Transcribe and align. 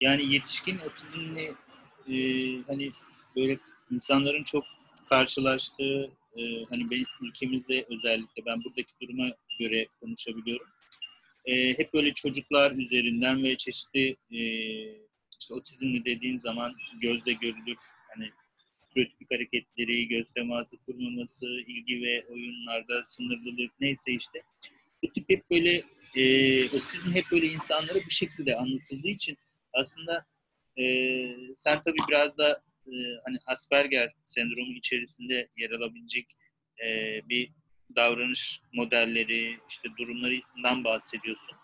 Yani 0.00 0.32
yetişkin 0.32 0.78
otizmli 0.78 1.54
e, 2.08 2.16
hani 2.66 2.90
böyle 3.36 3.58
insanların 3.90 4.44
çok 4.44 4.64
karşılaştığı 5.08 6.10
e, 6.36 6.64
hani 6.64 6.90
benim 6.90 7.04
ülkemizde 7.22 7.86
özellikle 7.90 8.46
ben 8.46 8.56
buradaki 8.64 8.92
duruma 9.02 9.30
göre 9.60 9.86
konuşabiliyorum. 10.00 10.66
E, 11.44 11.78
hep 11.78 11.94
böyle 11.94 12.14
çocuklar 12.14 12.72
üzerinden 12.72 13.44
ve 13.44 13.56
çeşitli 13.56 14.16
e, 14.32 14.40
işte 15.40 15.54
otizmli 15.54 16.04
dediğin 16.04 16.40
zaman 16.40 16.74
gözle 17.00 17.32
görülür 17.32 17.76
hani 18.14 18.30
stereotipik 18.90 19.30
hareketleri, 19.30 20.08
göz 20.08 20.26
teması 20.34 20.76
kurmaması, 20.86 21.46
ilgi 21.46 22.02
ve 22.02 22.26
oyunlarda 22.28 23.04
sınırlılık 23.06 23.72
neyse 23.80 24.12
işte. 24.12 24.42
Bu 25.02 25.12
tip 25.12 25.30
hep 25.30 25.50
böyle 25.50 25.82
e, 26.16 26.64
otizm 26.64 27.12
hep 27.12 27.24
böyle 27.32 27.46
insanlara 27.46 27.98
bu 28.06 28.10
şekilde 28.10 28.56
anlatıldığı 28.56 29.08
için 29.08 29.38
aslında 29.74 30.26
e, 30.78 30.84
sen 31.60 31.82
tabii 31.82 32.00
biraz 32.08 32.38
da 32.38 32.62
e, 32.86 32.94
hani 33.24 33.38
Asperger 33.46 34.12
sendromu 34.26 34.72
içerisinde 34.72 35.46
yer 35.56 35.70
alabilecek 35.70 36.26
e, 36.84 37.20
bir 37.28 37.52
davranış 37.96 38.60
modelleri, 38.72 39.58
işte 39.68 39.88
durumlarından 39.98 40.84
bahsediyorsun. 40.84 41.56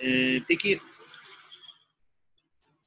E, 0.00 0.38
peki 0.48 0.78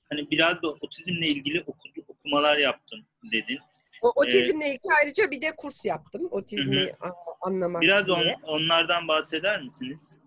hani 0.09 0.31
biraz 0.31 0.61
da 0.61 0.67
otizmle 0.67 1.27
ilgili 1.27 1.61
okudu, 1.61 2.05
okumalar 2.07 2.57
yaptın 2.57 3.05
dedin. 3.31 3.59
O, 4.01 4.11
otizmle 4.15 4.65
ee, 4.65 4.69
ilgili 4.69 4.93
ayrıca 5.01 5.31
bir 5.31 5.41
de 5.41 5.55
kurs 5.57 5.85
yaptım. 5.85 6.27
Otizmi 6.31 6.81
hı. 6.81 6.91
anlamak 7.41 7.81
Biraz 7.81 8.07
diye. 8.07 8.17
On, 8.17 8.41
onlardan 8.41 9.07
bahseder 9.07 9.61
misiniz? 9.61 10.17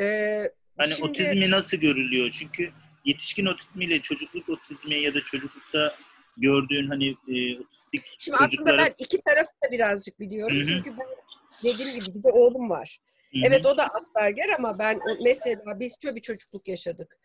Ee, 0.00 0.42
hani 0.78 0.92
şimdi, 0.92 1.10
otizmi 1.10 1.50
nasıl 1.50 1.76
görülüyor? 1.76 2.30
Çünkü 2.30 2.70
yetişkin 3.04 3.46
otizmiyle 3.46 4.00
çocukluk 4.00 4.48
otizmi 4.48 4.94
ya 4.94 5.14
da 5.14 5.20
çocuklukta 5.20 5.96
gördüğün 6.36 6.88
hani 6.88 7.08
e, 7.08 7.60
otistik 7.60 8.04
Şimdi 8.18 8.38
çocuklara... 8.38 8.46
aslında 8.46 8.78
ben 8.78 8.94
iki 8.98 9.20
tarafı 9.20 9.50
da 9.64 9.70
birazcık 9.72 10.20
biliyorum. 10.20 10.56
Hı-hı. 10.56 10.66
Çünkü 10.66 10.90
ben 10.98 11.06
dediğim 11.64 12.04
gibi 12.04 12.18
bir 12.18 12.22
de 12.22 12.28
oğlum 12.28 12.70
var. 12.70 13.00
Hı-hı. 13.32 13.42
Evet 13.46 13.66
o 13.66 13.76
da 13.78 13.88
Asperger 13.88 14.48
ama 14.58 14.78
ben 14.78 15.00
mesela 15.24 15.80
biz 15.80 15.96
şöyle 16.02 16.16
bir 16.16 16.20
çocukluk 16.20 16.68
yaşadık. 16.68 17.18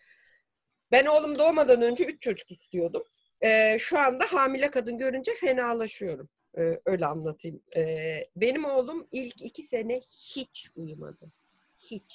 Ben 0.91 1.05
oğlum 1.05 1.39
doğmadan 1.39 1.81
önce 1.81 2.05
üç 2.05 2.21
çocuk 2.21 2.51
istiyordum. 2.51 3.03
Ee, 3.41 3.77
şu 3.79 3.99
anda 3.99 4.25
hamile 4.25 4.71
kadın 4.71 4.97
görünce 4.97 5.33
fenalaşıyorum. 5.33 6.29
Ee, 6.57 6.79
öyle 6.85 7.05
anlatayım. 7.05 7.61
Ee, 7.75 8.27
benim 8.35 8.65
oğlum 8.65 9.07
ilk 9.11 9.41
iki 9.41 9.61
sene 9.61 10.01
hiç 10.35 10.69
uyumadı. 10.75 11.31
Hiç. 11.79 12.13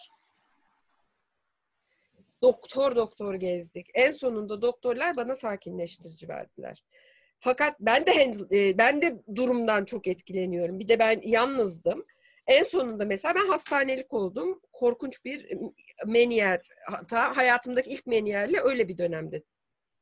Doktor 2.43 2.97
doktor 2.97 3.35
gezdik. 3.35 3.87
En 3.95 4.13
sonunda 4.13 4.63
doktorlar 4.63 5.17
bana 5.17 5.35
sakinleştirici 5.35 6.29
verdiler. 6.29 6.85
Fakat 7.39 7.81
ben 7.81 8.07
de 8.07 8.37
e, 8.53 8.79
ben 8.79 9.03
de 9.03 9.23
durumdan 9.35 9.85
çok 9.85 10.07
etkileniyorum. 10.07 10.79
Bir 10.79 10.89
de 10.89 10.99
ben 10.99 11.21
yalnızdım. 11.25 12.05
En 12.47 12.63
sonunda 12.63 13.05
mesela 13.05 13.35
ben 13.35 13.47
hastanelik 13.47 14.13
oldum. 14.13 14.61
Korkunç 14.73 15.25
bir 15.25 15.59
meniyer, 16.07 16.69
hatta 16.87 17.37
hayatımdaki 17.37 17.91
ilk 17.91 18.07
meniyerle 18.07 18.61
öyle 18.61 18.89
bir 18.89 18.99
dönemde 18.99 19.43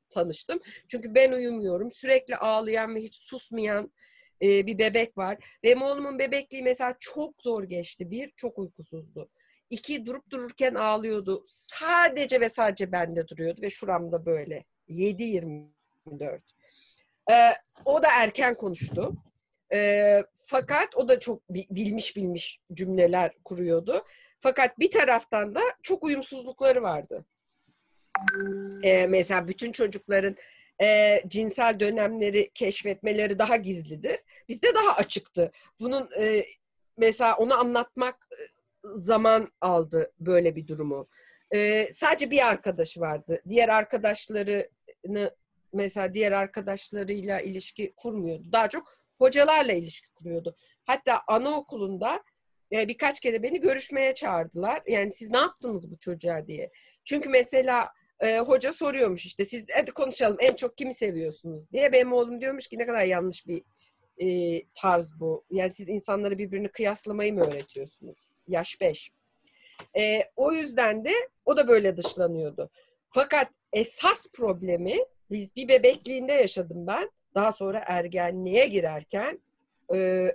tanıştım. 0.08 0.60
Çünkü 0.88 1.14
ben 1.14 1.32
uyumuyorum. 1.32 1.90
Sürekli 1.90 2.36
ağlayan 2.36 2.94
ve 2.94 3.00
hiç 3.00 3.16
susmayan 3.16 3.92
e, 4.42 4.66
bir 4.66 4.78
bebek 4.78 5.18
var. 5.18 5.58
Benim 5.62 5.82
oğlumun 5.82 6.18
bebekliği 6.18 6.62
mesela 6.62 6.96
çok 7.00 7.42
zor 7.42 7.64
geçti. 7.64 8.10
Bir, 8.10 8.32
çok 8.36 8.58
uykusuzdu. 8.58 9.28
İki, 9.70 10.06
durup 10.06 10.30
dururken 10.30 10.74
ağlıyordu. 10.74 11.44
Sadece 11.48 12.40
ve 12.40 12.48
sadece 12.48 12.92
bende 12.92 13.28
duruyordu 13.28 13.62
ve 13.62 13.70
şuramda 13.70 14.26
böyle. 14.26 14.64
7-24. 14.88 15.68
Ee, 17.30 17.50
o 17.84 18.02
da 18.02 18.08
erken 18.12 18.54
konuştu. 18.54 19.14
Ee, 19.72 20.22
fakat 20.42 20.96
o 20.96 21.08
da 21.08 21.20
çok 21.20 21.48
bilmiş 21.50 22.16
bilmiş 22.16 22.60
cümleler 22.72 23.32
kuruyordu. 23.44 24.04
Fakat 24.40 24.78
bir 24.78 24.90
taraftan 24.90 25.54
da 25.54 25.60
çok 25.82 26.04
uyumsuzlukları 26.04 26.82
vardı. 26.82 27.24
Ee, 28.82 29.06
mesela 29.06 29.48
bütün 29.48 29.72
çocukların 29.72 30.36
e, 30.82 31.22
cinsel 31.28 31.80
dönemleri 31.80 32.50
keşfetmeleri 32.54 33.38
daha 33.38 33.56
gizlidir. 33.56 34.18
Bizde 34.48 34.74
daha 34.74 34.96
açıktı. 34.96 35.52
Bunun 35.80 36.08
e, 36.20 36.46
mesela 36.96 37.36
onu 37.36 37.58
anlatmak 37.60 38.28
zaman 38.94 39.52
aldı 39.60 40.12
böyle 40.20 40.56
bir 40.56 40.66
durumu. 40.68 41.08
E, 41.54 41.88
sadece 41.92 42.30
bir 42.30 42.46
arkadaşı 42.46 43.00
vardı. 43.00 43.42
Diğer 43.48 43.68
arkadaşlarını 43.68 45.30
mesela 45.72 46.14
diğer 46.14 46.32
arkadaşlarıyla 46.32 47.40
ilişki 47.40 47.94
kurmuyordu. 47.96 48.52
Daha 48.52 48.68
çok 48.68 48.94
hocalarla 49.18 49.72
ilişki 49.72 50.08
kuruyordu. 50.14 50.56
Hatta 50.84 51.22
anaokulunda 51.26 52.22
e, 52.72 52.88
birkaç 52.88 53.20
kere 53.20 53.42
beni 53.42 53.60
görüşmeye 53.60 54.14
çağırdılar. 54.14 54.82
Yani 54.88 55.12
siz 55.12 55.30
ne 55.30 55.38
yaptınız 55.38 55.90
bu 55.90 55.98
çocuğa 55.98 56.46
diye. 56.46 56.70
Çünkü 57.04 57.28
mesela 57.28 57.88
e, 58.20 58.38
hoca 58.38 58.72
soruyormuş 58.72 59.26
işte 59.26 59.44
siz 59.44 59.66
hadi 59.74 59.90
konuşalım 59.90 60.36
en 60.40 60.54
çok 60.54 60.78
kimi 60.78 60.94
seviyorsunuz 60.94 61.72
diye. 61.72 61.92
Benim 61.92 62.12
oğlum 62.12 62.40
diyormuş 62.40 62.68
ki 62.68 62.78
ne 62.78 62.86
kadar 62.86 63.04
yanlış 63.04 63.46
bir 63.46 63.62
e, 64.18 64.62
tarz 64.74 65.20
bu. 65.20 65.44
Yani 65.50 65.70
siz 65.70 65.88
insanları 65.88 66.38
birbirini 66.38 66.68
kıyaslamayı 66.68 67.34
mı 67.34 67.44
öğretiyorsunuz? 67.44 68.28
Yaş 68.48 68.80
5. 68.80 69.10
E, 69.96 70.22
o 70.36 70.52
yüzden 70.52 71.04
de 71.04 71.12
o 71.44 71.56
da 71.56 71.68
böyle 71.68 71.96
dışlanıyordu. 71.96 72.70
Fakat 73.10 73.48
esas 73.72 74.26
problemi 74.32 74.96
biz 75.30 75.56
bir 75.56 75.68
bebekliğinde 75.68 76.32
yaşadım 76.32 76.86
ben. 76.86 77.10
Daha 77.34 77.52
sonra 77.52 77.82
ergenliğe 77.86 78.66
girerken 78.66 79.40
e, 79.94 80.28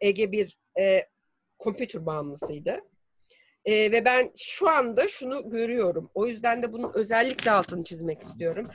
Ege 0.00 0.32
bir 0.32 0.58
e, 0.78 1.06
kompütür 1.58 2.06
bağımlısıydı. 2.06 2.80
E, 3.64 3.92
ve 3.92 4.04
ben 4.04 4.32
şu 4.36 4.68
anda 4.68 5.08
şunu 5.08 5.50
görüyorum. 5.50 6.10
O 6.14 6.26
yüzden 6.26 6.62
de 6.62 6.72
bunun 6.72 6.92
özellikle 6.94 7.50
altını 7.50 7.84
çizmek 7.84 8.22
istiyorum. 8.22 8.68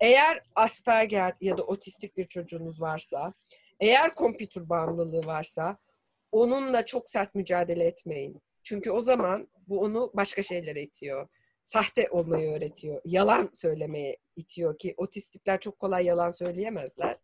Eğer 0.00 0.42
Asperger 0.54 1.32
ya 1.40 1.58
da 1.58 1.62
otistik 1.62 2.16
bir 2.16 2.26
çocuğunuz 2.26 2.80
varsa, 2.80 3.34
eğer 3.80 4.14
kompütür 4.14 4.68
bağımlılığı 4.68 5.26
varsa 5.26 5.76
onunla 6.34 6.86
çok 6.86 7.08
sert 7.08 7.34
mücadele 7.34 7.84
etmeyin. 7.84 8.42
Çünkü 8.62 8.90
o 8.90 9.00
zaman 9.00 9.48
bu 9.68 9.80
onu 9.80 10.10
başka 10.14 10.42
şeylere 10.42 10.82
itiyor. 10.82 11.28
Sahte 11.62 12.10
olmayı 12.10 12.50
öğretiyor. 12.50 13.00
Yalan 13.04 13.50
söylemeye 13.54 14.16
itiyor 14.36 14.78
ki 14.78 14.94
otistikler 14.96 15.60
çok 15.60 15.78
kolay 15.78 16.04
yalan 16.04 16.30
söyleyemezler. 16.30 17.18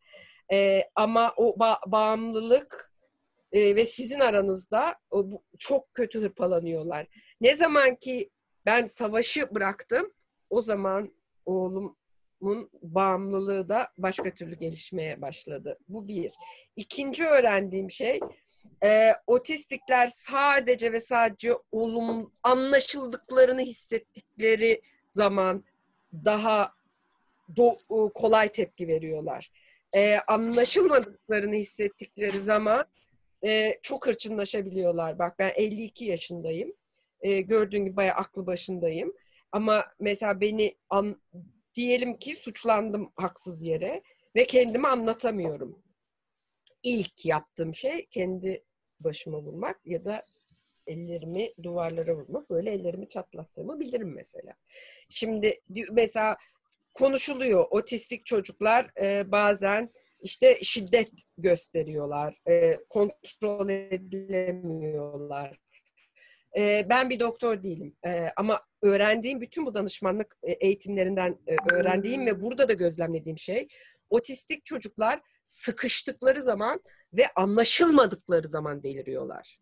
Ee, 0.52 0.82
ama 0.94 1.34
o 1.36 1.56
ba- 1.56 1.92
bağımlılık 1.92 2.92
e, 3.52 3.76
ve 3.76 3.84
sizin 3.84 4.20
aranızda 4.20 4.94
o, 5.10 5.30
bu, 5.30 5.42
çok 5.58 5.94
kötü 5.94 6.20
hırpalanıyorlar. 6.20 7.06
Ne 7.40 7.56
zaman 7.56 7.96
ki 7.96 8.30
ben 8.66 8.86
savaşı 8.86 9.54
bıraktım 9.54 10.12
o 10.50 10.62
zaman 10.62 11.14
oğlumun 11.46 12.70
bağımlılığı 12.82 13.68
da 13.68 13.88
başka 13.98 14.34
türlü 14.34 14.54
gelişmeye 14.54 15.20
başladı. 15.20 15.78
Bu 15.88 16.08
bir. 16.08 16.32
İkinci 16.76 17.24
öğrendiğim 17.24 17.90
şey 17.90 18.20
e, 18.84 19.12
otistikler 19.26 20.06
sadece 20.06 20.92
ve 20.92 21.00
sadece 21.00 21.52
olum 21.72 22.32
anlaşıldıklarını 22.42 23.60
hissettikleri 23.60 24.82
zaman 25.08 25.64
daha 26.12 26.72
do, 27.56 27.76
kolay 28.14 28.48
tepki 28.48 28.88
veriyorlar. 28.88 29.50
E, 29.94 30.18
anlaşılmadıklarını 30.26 31.54
hissettikleri 31.54 32.40
zaman 32.40 32.84
e, 33.44 33.78
çok 33.82 34.06
hırçınlaşabiliyorlar. 34.06 35.18
Bak 35.18 35.38
ben 35.38 35.52
52 35.54 36.04
yaşındayım. 36.04 36.72
E, 37.20 37.40
gördüğün 37.40 37.84
gibi 37.84 37.96
bayağı 37.96 38.16
aklı 38.16 38.46
başındayım. 38.46 39.12
Ama 39.52 39.84
mesela 40.00 40.40
beni 40.40 40.74
an, 40.90 41.20
diyelim 41.74 42.16
ki 42.18 42.36
suçlandım 42.36 43.12
haksız 43.16 43.62
yere 43.62 44.02
ve 44.36 44.44
kendimi 44.44 44.88
anlatamıyorum. 44.88 45.82
İlk 46.82 47.26
yaptığım 47.26 47.74
şey 47.74 48.06
kendi 48.06 48.64
başıma 49.00 49.38
vurmak 49.38 49.80
ya 49.84 50.04
da 50.04 50.22
ellerimi 50.86 51.52
duvarlara 51.62 52.14
vurmak. 52.14 52.50
Böyle 52.50 52.70
ellerimi 52.70 53.08
çatlattığımı 53.08 53.80
bilirim 53.80 54.14
mesela. 54.14 54.54
Şimdi 55.08 55.56
mesela 55.92 56.36
konuşuluyor. 56.94 57.66
Otistik 57.70 58.26
çocuklar 58.26 58.90
e, 59.00 59.32
bazen 59.32 59.90
işte 60.22 60.58
şiddet 60.62 61.10
gösteriyorlar. 61.38 62.40
E, 62.48 62.78
kontrol 62.88 63.68
edilemiyorlar. 63.68 65.60
E, 66.56 66.86
ben 66.88 67.10
bir 67.10 67.20
doktor 67.20 67.62
değilim. 67.62 67.96
E, 68.06 68.28
ama 68.36 68.60
öğrendiğim 68.82 69.40
bütün 69.40 69.66
bu 69.66 69.74
danışmanlık 69.74 70.36
e, 70.42 70.52
eğitimlerinden 70.52 71.38
e, 71.46 71.56
öğrendiğim 71.74 72.26
ve 72.26 72.42
burada 72.42 72.68
da 72.68 72.72
gözlemlediğim 72.72 73.38
şey 73.38 73.68
otistik 74.10 74.66
çocuklar 74.66 75.20
sıkıştıkları 75.50 76.42
zaman 76.42 76.80
ve 77.12 77.32
anlaşılmadıkları 77.36 78.48
zaman 78.48 78.82
deliriyorlar. 78.82 79.58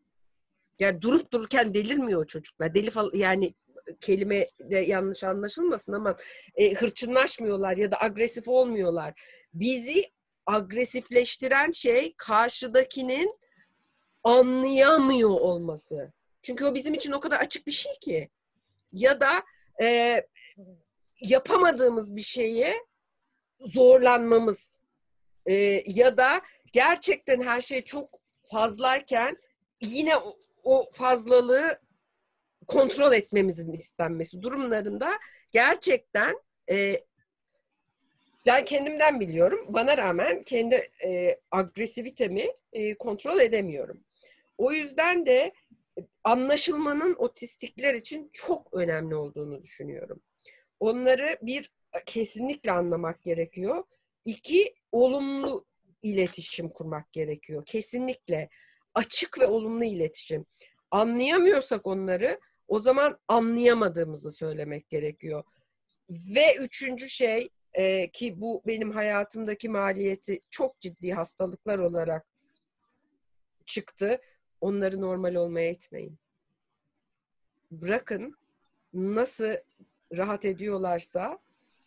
Yani 0.79 1.03
durup 1.03 1.33
dururken 1.33 1.75
delirmiyor 1.75 2.27
çocuklar. 2.27 2.75
Deli 2.75 2.91
falan 2.91 3.11
yani 3.15 3.55
kelime 4.01 4.47
de 4.71 4.79
yanlış 4.79 5.25
anlaşılmasın 5.25 5.93
ama 5.93 6.17
e, 6.55 6.75
hırçınlaşmıyorlar 6.75 7.77
ya 7.77 7.91
da 7.91 8.03
agresif 8.03 8.49
olmuyorlar. 8.49 9.21
Bizi 9.55 10.05
agresifleştiren 10.47 11.71
şey 11.71 12.15
karşıdakinin 12.17 13.39
anlayamıyor 14.25 15.31
olması. 15.31 16.13
Çünkü 16.43 16.65
o 16.65 16.75
bizim 16.75 16.95
için 16.95 17.13
o 17.13 17.21
kadar 17.21 17.41
açık 17.41 17.67
bir 17.67 17.73
şey 17.73 17.93
ki. 18.01 18.31
Ya 18.93 19.21
da 19.21 19.43
e, 19.83 20.23
yapamadığımız 21.21 22.17
bir 22.17 22.23
şeye 22.23 22.75
zorlanmamız. 23.61 24.78
E, 25.49 25.83
ya 25.87 26.17
da 26.17 26.41
gerçekten 26.73 27.41
her 27.43 27.61
şey 27.61 27.83
çok 27.83 28.09
fazlayken 28.39 29.37
yine 29.81 30.17
o, 30.17 30.37
o 30.65 30.91
fazlalığı 30.93 31.79
kontrol 32.67 33.13
etmemizin 33.13 33.73
istenmesi 33.73 34.43
durumlarında 34.43 35.19
gerçekten 35.53 36.41
e, 36.71 37.01
ben 38.47 38.65
kendimden 38.65 39.21
biliyorum. 39.21 39.67
Bana 39.69 39.97
rağmen 39.97 40.43
kendi 40.43 40.89
e, 41.05 41.41
agresivitemi 41.51 42.47
e, 42.73 42.95
kontrol 42.95 43.41
edemiyorum. 43.41 44.05
O 44.59 44.73
yüzden 44.73 45.27
de 45.27 45.53
anlaşılmanın 46.25 47.15
otistikler 47.15 47.95
için 47.95 48.31
çok 48.33 48.75
önemli 48.75 49.15
olduğunu 49.15 49.63
düşünüyorum. 49.63 50.21
Onları 50.81 51.39
bir 51.43 51.73
kesinlikle 52.07 52.73
anlamak 52.73 53.23
gerekiyor. 53.23 53.85
İki 54.29 54.75
olumlu 54.93 55.65
iletişim 56.03 56.69
kurmak 56.69 57.13
gerekiyor. 57.13 57.63
Kesinlikle 57.67 58.49
açık 58.95 59.39
ve 59.39 59.47
olumlu 59.47 59.85
iletişim. 59.85 60.47
Anlayamıyorsak 60.91 61.87
onları 61.87 62.41
o 62.69 62.81
zaman 62.81 63.19
anlayamadığımızı 63.29 64.33
söylemek 64.33 64.89
gerekiyor. 64.89 65.45
Ve 66.11 66.57
üçüncü 66.57 67.09
şey 67.09 67.49
e, 67.75 68.11
ki 68.11 68.41
bu 68.41 68.63
benim 68.67 68.91
hayatımdaki 68.91 69.69
maliyeti 69.69 70.41
çok 70.51 70.81
ciddi 70.81 71.13
hastalıklar 71.13 71.79
olarak 71.79 72.27
çıktı. 73.67 74.21
Onları 74.61 75.01
normal 75.01 75.35
olmaya 75.35 75.71
itmeyin. 75.71 76.19
Bırakın 77.71 78.37
nasıl 78.93 79.55
rahat 80.17 80.45
ediyorlarsa 80.45 81.39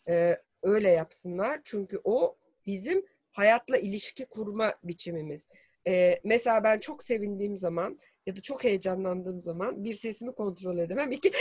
e, 0.08 0.42
öyle 0.63 0.90
yapsınlar. 0.90 1.62
Çünkü 1.63 2.02
o 2.04 2.38
bizim 2.66 3.06
hayatla 3.31 3.78
ilişki 3.78 4.25
kurma 4.25 4.74
biçimimiz. 4.84 5.48
E, 5.88 6.19
mesela 6.24 6.63
ben 6.63 6.80
çok 6.80 7.04
sevindiğim 7.04 7.58
zaman 7.58 8.00
ya 8.25 8.36
da 8.36 8.42
çok 8.42 8.63
heyecanlandığım 8.63 9.42
zaman 9.42 9.84
bir 9.84 9.94
sesimi 9.94 10.36
kontrol 10.36 10.78
edemem. 10.78 11.12
İki 11.12 11.31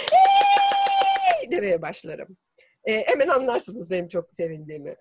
demeye 1.50 1.82
başlarım. 1.82 2.36
E, 2.84 3.06
hemen 3.06 3.28
anlarsınız 3.28 3.90
benim 3.90 4.08
çok 4.08 4.34
sevindiğimi. 4.34 4.96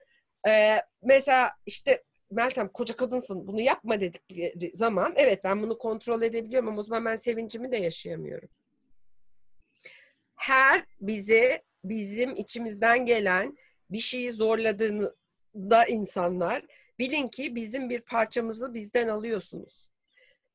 E, 0.48 0.78
mesela 1.04 1.52
işte 1.66 2.04
Meltem 2.32 2.68
koca 2.68 2.96
kadınsın 2.96 3.48
bunu 3.48 3.62
yapma 3.62 4.02
dedikleri 4.02 4.72
zaman 4.76 5.14
evet 5.16 5.44
ben 5.44 5.64
bunu 5.64 5.78
kontrol 5.78 6.22
edebiliyorum 6.22 6.70
ama 6.70 6.80
o 6.80 6.84
zaman 6.84 7.06
ben 7.06 7.16
sevincimi 7.16 7.72
de 7.72 7.78
yaşayamıyorum. 7.78 8.50
Her 10.36 10.86
bize 11.02 11.64
bizim 11.84 12.36
içimizden 12.36 13.06
gelen 13.06 13.58
bir 13.92 14.00
şeyi 14.00 14.32
zorladığında 14.32 15.86
insanlar 15.86 16.66
bilin 17.00 17.28
ki 17.28 17.56
bizim 17.56 17.90
bir 17.90 18.02
parçamızı 18.02 18.74
bizden 18.74 19.08
alıyorsunuz. 19.08 19.90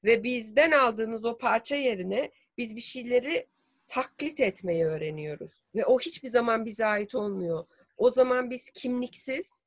Ve 0.05 0.23
bizden 0.23 0.71
aldığınız 0.71 1.25
o 1.25 1.39
parça 1.39 1.77
yerine 1.77 2.31
biz 2.59 2.77
bir 2.77 2.81
şeyleri 2.81 3.47
taklit 3.87 4.41
etmeyi 4.41 4.85
öğreniyoruz. 4.85 5.65
Ve 5.75 5.87
o 5.87 6.01
hiçbir 6.01 6.29
zaman 6.29 6.65
bize 6.65 6.87
ait 6.87 7.15
olmuyor. 7.15 7.67
O 7.97 8.11
zaman 8.11 8.51
biz 8.51 8.71
kimliksiz, 8.71 9.65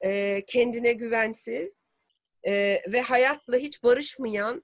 e, 0.00 0.42
kendine 0.46 0.92
güvensiz 0.92 1.84
e, 2.46 2.82
ve 2.92 3.00
hayatla 3.00 3.56
hiç 3.56 3.82
barışmayan 3.82 4.62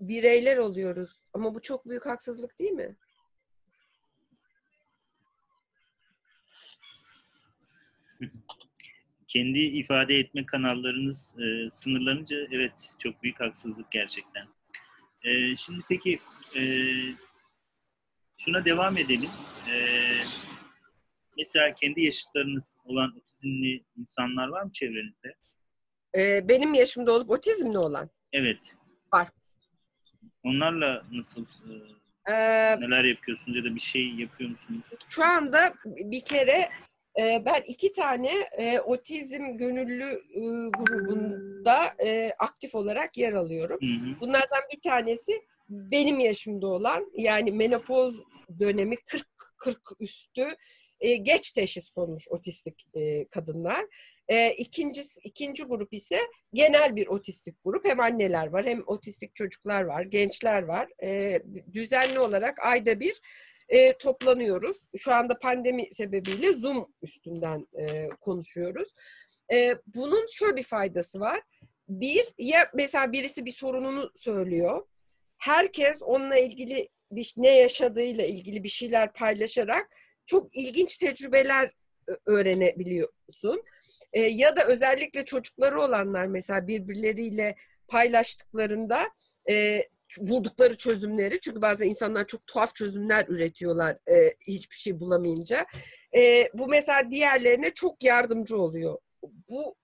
bireyler 0.00 0.56
oluyoruz. 0.56 1.20
Ama 1.32 1.54
bu 1.54 1.62
çok 1.62 1.88
büyük 1.88 2.06
haksızlık 2.06 2.58
değil 2.58 2.72
mi? 2.72 2.96
Kendi 9.28 9.58
ifade 9.58 10.14
etme 10.18 10.46
kanallarınız 10.46 11.34
e, 11.38 11.70
sınırlanınca 11.70 12.36
evet 12.52 12.94
çok 12.98 13.22
büyük 13.22 13.40
haksızlık 13.40 13.90
gerçekten. 13.90 14.46
E, 15.22 15.56
şimdi 15.56 15.80
peki 15.88 16.18
e, 16.56 16.62
şuna 18.38 18.64
devam 18.64 18.98
edelim. 18.98 19.30
E, 19.72 19.76
mesela 21.38 21.74
kendi 21.74 22.00
yaşıtlarınız 22.02 22.76
olan 22.84 23.16
otizmli 23.16 23.84
insanlar 23.96 24.48
var 24.48 24.62
mı 24.62 24.72
çevrenizde? 24.72 25.34
Ee, 26.16 26.48
benim 26.48 26.74
yaşımda 26.74 27.12
olup 27.12 27.30
otizmli 27.30 27.78
olan. 27.78 28.10
Evet. 28.32 28.58
Var. 29.12 29.28
Onlarla 30.42 31.04
nasıl 31.12 31.42
e, 31.44 31.72
Ee, 32.32 32.80
neler 32.80 33.04
yapıyorsunuz 33.04 33.56
ya 33.56 33.64
da 33.64 33.74
bir 33.74 33.80
şey 33.80 34.14
yapıyor 34.14 34.50
musunuz? 34.50 34.82
şu 35.08 35.24
anda 35.24 35.74
bir 35.84 36.20
kere 36.24 36.68
ben 37.16 37.62
iki 37.66 37.92
tane 37.92 38.30
e, 38.58 38.80
otizm 38.80 39.56
gönüllü 39.56 40.04
e, 40.34 40.40
grubunda 40.78 41.94
e, 42.04 42.30
aktif 42.38 42.74
olarak 42.74 43.16
yer 43.16 43.32
alıyorum. 43.32 43.78
Hı 43.80 44.10
hı. 44.10 44.20
Bunlardan 44.20 44.62
bir 44.72 44.80
tanesi 44.80 45.32
benim 45.68 46.20
yaşımda 46.20 46.66
olan 46.66 47.12
yani 47.14 47.52
menopoz 47.52 48.14
dönemi 48.60 48.96
40 48.96 49.26
40 49.58 49.80
üstü 50.00 50.46
e, 51.00 51.16
geç 51.16 51.50
teşhis 51.50 51.90
konmuş 51.90 52.28
otistik 52.28 52.86
e, 52.94 53.28
kadınlar. 53.28 53.86
E, 54.28 54.52
ikinci 55.24 55.64
grup 55.64 55.92
ise 55.92 56.20
genel 56.52 56.96
bir 56.96 57.06
otistik 57.06 57.56
grup. 57.64 57.84
Hem 57.84 58.00
anneler 58.00 58.46
var 58.46 58.66
hem 58.66 58.82
otistik 58.86 59.34
çocuklar 59.34 59.82
var, 59.82 60.02
gençler 60.02 60.62
var. 60.62 60.88
E, 61.02 61.42
düzenli 61.72 62.18
olarak 62.18 62.58
ayda 62.66 63.00
bir 63.00 63.20
e, 63.68 63.92
toplanıyoruz. 63.92 64.76
Şu 64.96 65.14
anda 65.14 65.38
pandemi 65.38 65.94
sebebiyle 65.94 66.52
Zoom 66.52 66.92
üstünden 67.02 67.66
e, 67.78 68.08
konuşuyoruz. 68.20 68.88
E, 69.52 69.74
bunun 69.86 70.26
şöyle 70.26 70.56
bir 70.56 70.62
faydası 70.62 71.20
var. 71.20 71.40
Bir, 71.88 72.34
ya 72.38 72.70
mesela 72.74 73.12
birisi 73.12 73.44
bir 73.44 73.50
sorununu 73.50 74.10
söylüyor. 74.16 74.86
Herkes 75.38 76.02
onunla 76.02 76.38
ilgili 76.38 76.88
bir, 77.10 77.34
ne 77.36 77.58
yaşadığıyla 77.58 78.24
ilgili 78.24 78.64
bir 78.64 78.68
şeyler 78.68 79.12
paylaşarak 79.12 79.86
çok 80.26 80.56
ilginç 80.56 80.98
tecrübeler 80.98 81.72
öğrenebiliyorsun. 82.26 83.62
E, 84.12 84.20
ya 84.20 84.56
da 84.56 84.64
özellikle 84.64 85.24
çocukları 85.24 85.80
olanlar 85.80 86.26
mesela 86.26 86.66
birbirleriyle 86.66 87.54
paylaştıklarında 87.88 89.10
e, 89.50 89.82
buldukları 90.18 90.76
çözümleri 90.76 91.40
çünkü 91.40 91.62
bazen 91.62 91.88
insanlar 91.88 92.26
çok 92.26 92.46
tuhaf 92.46 92.74
çözümler 92.74 93.26
üretiyorlar 93.28 93.96
e, 94.10 94.34
hiçbir 94.46 94.76
şey 94.76 95.00
bulamayınca. 95.00 95.66
E, 96.16 96.48
bu 96.54 96.68
mesela 96.68 97.10
diğerlerine 97.10 97.74
çok 97.74 98.02
yardımcı 98.04 98.58
oluyor. 98.58 98.98
Bu 99.50 99.74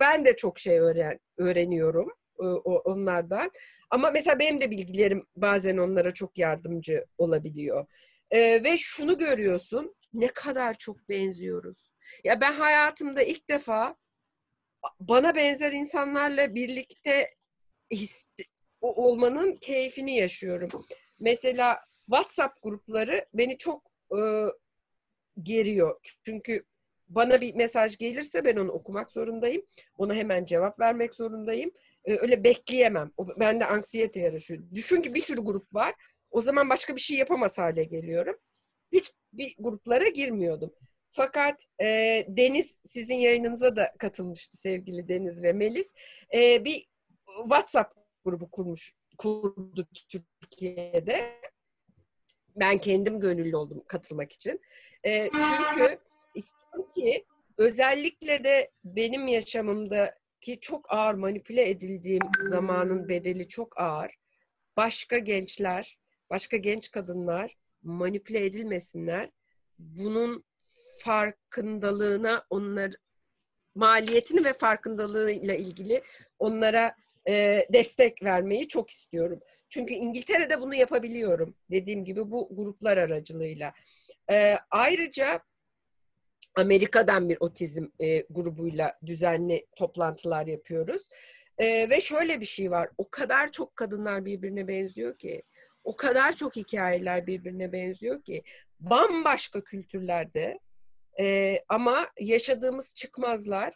ben 0.00 0.24
de 0.24 0.36
çok 0.36 0.58
şey 0.58 0.78
öğren, 0.78 1.20
öğreniyorum 1.38 2.08
e, 2.40 2.44
onlardan. 2.44 3.50
Ama 3.90 4.10
mesela 4.10 4.38
benim 4.38 4.60
de 4.60 4.70
bilgilerim 4.70 5.26
bazen 5.36 5.76
onlara 5.76 6.14
çok 6.14 6.38
yardımcı 6.38 7.04
olabiliyor. 7.18 7.86
E, 8.30 8.64
ve 8.64 8.78
şunu 8.78 9.18
görüyorsun, 9.18 9.94
ne 10.12 10.28
kadar 10.28 10.74
çok 10.74 11.08
benziyoruz. 11.08 11.90
Ya 12.24 12.40
ben 12.40 12.52
hayatımda 12.52 13.22
ilk 13.22 13.48
defa 13.50 13.96
bana 15.00 15.34
benzer 15.34 15.72
insanlarla 15.72 16.54
birlikte 16.54 17.34
olmanın 18.86 19.56
keyfini 19.56 20.16
yaşıyorum. 20.16 20.70
Mesela 21.18 21.80
WhatsApp 22.10 22.62
grupları 22.62 23.26
beni 23.34 23.58
çok 23.58 23.90
e, 24.18 24.20
geriyor. 25.42 26.00
Çünkü 26.24 26.64
bana 27.08 27.40
bir 27.40 27.54
mesaj 27.54 27.98
gelirse 27.98 28.44
ben 28.44 28.56
onu 28.56 28.72
okumak 28.72 29.10
zorundayım. 29.10 29.62
Ona 29.98 30.14
hemen 30.14 30.44
cevap 30.44 30.80
vermek 30.80 31.14
zorundayım. 31.14 31.70
E, 32.04 32.16
öyle 32.16 32.44
bekleyemem. 32.44 33.12
O, 33.16 33.28
bende 33.40 33.66
anksiyete 33.66 34.20
yarışıyor. 34.20 34.62
Düşün 34.74 35.00
ki 35.00 35.14
bir 35.14 35.20
sürü 35.20 35.40
grup 35.40 35.74
var. 35.74 35.94
O 36.30 36.40
zaman 36.40 36.70
başka 36.70 36.96
bir 36.96 37.00
şey 37.00 37.16
yapamaz 37.16 37.58
hale 37.58 37.84
geliyorum. 37.84 38.36
Hiç 38.92 39.12
bir 39.32 39.54
gruplara 39.58 40.08
girmiyordum. 40.08 40.72
Fakat 41.10 41.64
e, 41.82 41.86
Deniz 42.28 42.82
sizin 42.86 43.14
yayınınıza 43.14 43.76
da 43.76 43.92
katılmıştı 43.98 44.56
sevgili 44.56 45.08
Deniz 45.08 45.42
ve 45.42 45.52
Melis. 45.52 45.94
E, 46.34 46.64
bir 46.64 46.88
WhatsApp 47.42 47.95
grubu 48.26 48.50
kurmuş 48.50 48.94
kurdu 49.18 49.86
Türkiye'de. 50.08 51.40
Ben 52.56 52.78
kendim 52.78 53.20
gönüllü 53.20 53.56
oldum 53.56 53.82
katılmak 53.86 54.32
için. 54.32 54.60
E, 55.04 55.30
çünkü 55.30 55.98
istiyorum 56.34 56.92
ki 56.94 57.24
özellikle 57.58 58.44
de 58.44 58.70
benim 58.84 59.28
yaşamımdaki 59.28 60.60
çok 60.60 60.92
ağır 60.92 61.14
manipüle 61.14 61.68
edildiğim 61.68 62.22
zamanın 62.50 63.08
bedeli 63.08 63.48
çok 63.48 63.80
ağır. 63.80 64.14
Başka 64.76 65.18
gençler, 65.18 65.98
başka 66.30 66.56
genç 66.56 66.90
kadınlar 66.90 67.56
manipüle 67.82 68.44
edilmesinler. 68.44 69.30
Bunun 69.78 70.44
farkındalığına 70.98 72.44
onlar 72.50 72.94
maliyetini 73.74 74.44
ve 74.44 74.52
farkındalığıyla 74.52 75.54
ilgili 75.54 76.02
onlara 76.38 76.94
e, 77.28 77.66
destek 77.72 78.22
vermeyi 78.22 78.68
çok 78.68 78.90
istiyorum. 78.90 79.40
Çünkü 79.68 79.94
İngiltere'de 79.94 80.60
bunu 80.60 80.74
yapabiliyorum. 80.74 81.54
Dediğim 81.70 82.04
gibi 82.04 82.30
bu 82.30 82.48
gruplar 82.52 82.96
aracılığıyla. 82.96 83.72
E, 84.30 84.56
ayrıca 84.70 85.40
Amerika'dan 86.56 87.28
bir 87.28 87.36
otizm 87.40 87.86
e, 88.00 88.20
grubuyla 88.20 88.98
düzenli 89.06 89.66
toplantılar 89.76 90.46
yapıyoruz. 90.46 91.02
E, 91.58 91.90
ve 91.90 92.00
şöyle 92.00 92.40
bir 92.40 92.46
şey 92.46 92.70
var. 92.70 92.88
O 92.98 93.10
kadar 93.10 93.52
çok 93.52 93.76
kadınlar 93.76 94.24
birbirine 94.24 94.68
benziyor 94.68 95.18
ki, 95.18 95.42
o 95.84 95.96
kadar 95.96 96.36
çok 96.36 96.56
hikayeler 96.56 97.26
birbirine 97.26 97.72
benziyor 97.72 98.22
ki, 98.22 98.42
bambaşka 98.80 99.64
kültürlerde 99.64 100.60
e, 101.20 101.58
ama 101.68 102.08
yaşadığımız 102.20 102.94
çıkmazlar, 102.94 103.74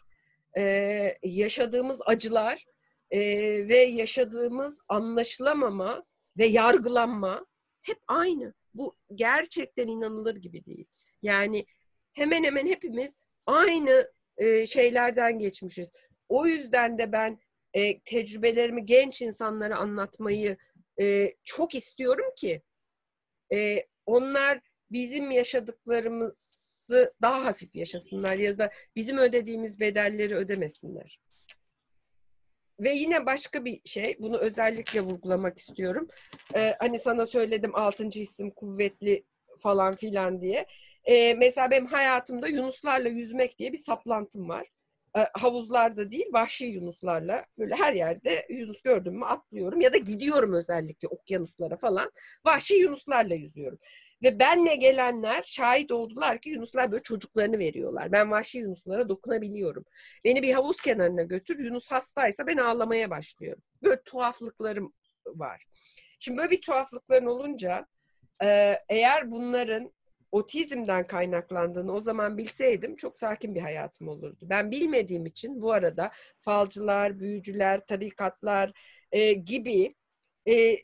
e, 0.57 1.17
yaşadığımız 1.23 2.01
acılar 2.05 2.65
e, 3.11 3.19
ve 3.69 3.77
yaşadığımız 3.77 4.79
anlaşılamama 4.87 6.05
ve 6.37 6.45
yargılanma 6.45 7.45
hep 7.81 7.97
aynı. 8.07 8.53
Bu 8.73 8.95
gerçekten 9.15 9.87
inanılır 9.87 10.35
gibi 10.35 10.65
değil. 10.65 10.85
Yani 11.21 11.65
hemen 12.13 12.43
hemen 12.43 12.67
hepimiz 12.67 13.15
aynı 13.45 14.11
e, 14.37 14.65
şeylerden 14.65 15.39
geçmişiz. 15.39 15.91
O 16.29 16.45
yüzden 16.45 16.97
de 16.97 17.11
ben 17.11 17.39
e, 17.73 17.99
tecrübelerimi 17.99 18.85
genç 18.85 19.21
insanlara 19.21 19.75
anlatmayı 19.75 20.57
e, 20.99 21.33
çok 21.43 21.75
istiyorum 21.75 22.33
ki 22.37 22.61
e, 23.53 23.85
onlar 24.05 24.59
bizim 24.91 25.31
yaşadıklarımızı 25.31 27.13
daha 27.21 27.45
hafif 27.45 27.75
yaşasınlar 27.75 28.35
ya 28.35 28.57
da 28.57 28.71
bizim 28.95 29.17
ödediğimiz 29.17 29.79
bedelleri 29.79 30.35
ödemesinler. 30.35 31.19
Ve 32.81 32.93
yine 32.93 33.25
başka 33.25 33.65
bir 33.65 33.81
şey, 33.85 34.15
bunu 34.19 34.37
özellikle 34.37 35.01
vurgulamak 35.01 35.57
istiyorum. 35.57 36.07
Ee, 36.55 36.75
hani 36.79 36.99
sana 36.99 37.25
söyledim 37.25 37.75
altıncı 37.75 38.19
isim 38.19 38.51
kuvvetli 38.51 39.23
falan 39.59 39.95
filan 39.95 40.41
diye. 40.41 40.65
Ee, 41.05 41.33
mesela 41.33 41.71
benim 41.71 41.85
hayatımda 41.85 42.47
yunuslarla 42.47 43.09
yüzmek 43.09 43.59
diye 43.59 43.73
bir 43.73 43.77
saplantım 43.77 44.49
var. 44.49 44.67
Ee, 45.17 45.19
havuzlarda 45.33 46.11
değil, 46.11 46.25
vahşi 46.33 46.65
yunuslarla 46.65 47.45
böyle 47.57 47.75
her 47.75 47.93
yerde 47.93 48.45
yunus 48.49 48.81
gördüm 48.81 49.15
mü 49.17 49.25
atlıyorum 49.25 49.81
ya 49.81 49.93
da 49.93 49.97
gidiyorum 49.97 50.53
özellikle 50.53 51.07
okyanuslara 51.07 51.77
falan. 51.77 52.11
Vahşi 52.45 52.73
yunuslarla 52.75 53.33
yüzüyorum. 53.35 53.79
Ve 54.23 54.39
benle 54.39 54.75
gelenler 54.75 55.43
şahit 55.43 55.91
oldular 55.91 56.41
ki 56.41 56.49
Yunuslar 56.49 56.91
böyle 56.91 57.03
çocuklarını 57.03 57.59
veriyorlar. 57.59 58.11
Ben 58.11 58.31
vahşi 58.31 58.57
Yunuslara 58.57 59.09
dokunabiliyorum. 59.09 59.85
Beni 60.23 60.41
bir 60.41 60.53
havuz 60.53 60.81
kenarına 60.81 61.23
götür. 61.23 61.59
Yunus 61.59 61.91
hastaysa 61.91 62.47
ben 62.47 62.57
ağlamaya 62.57 63.09
başlıyorum. 63.09 63.63
Böyle 63.83 64.01
tuhaflıklarım 64.03 64.93
var. 65.25 65.65
Şimdi 66.19 66.37
böyle 66.37 66.51
bir 66.51 66.61
tuhaflıkların 66.61 67.25
olunca 67.25 67.87
eğer 68.89 69.31
bunların 69.31 69.91
otizmden 70.31 71.07
kaynaklandığını 71.07 71.93
o 71.93 71.99
zaman 71.99 72.37
bilseydim 72.37 72.95
çok 72.95 73.19
sakin 73.19 73.55
bir 73.55 73.61
hayatım 73.61 74.07
olurdu. 74.07 74.37
Ben 74.41 74.71
bilmediğim 74.71 75.25
için 75.25 75.61
bu 75.61 75.71
arada 75.71 76.11
falcılar, 76.41 77.19
büyücüler, 77.19 77.85
tarikatlar 77.85 78.71
e, 79.11 79.33
gibi 79.33 79.95
e, 80.47 80.77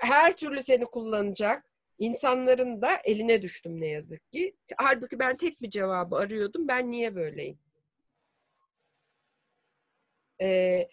her 0.00 0.36
türlü 0.36 0.62
seni 0.62 0.84
kullanacak 0.84 1.67
insanların 1.98 2.82
da 2.82 2.96
eline 3.04 3.42
düştüm 3.42 3.80
ne 3.80 3.86
yazık 3.86 4.32
ki. 4.32 4.56
Halbuki 4.76 5.18
ben 5.18 5.36
tek 5.36 5.62
bir 5.62 5.70
cevabı 5.70 6.16
arıyordum. 6.16 6.68
Ben 6.68 6.90
niye 6.90 7.14
böyleyim? 7.14 7.58
Ee, 10.40 10.88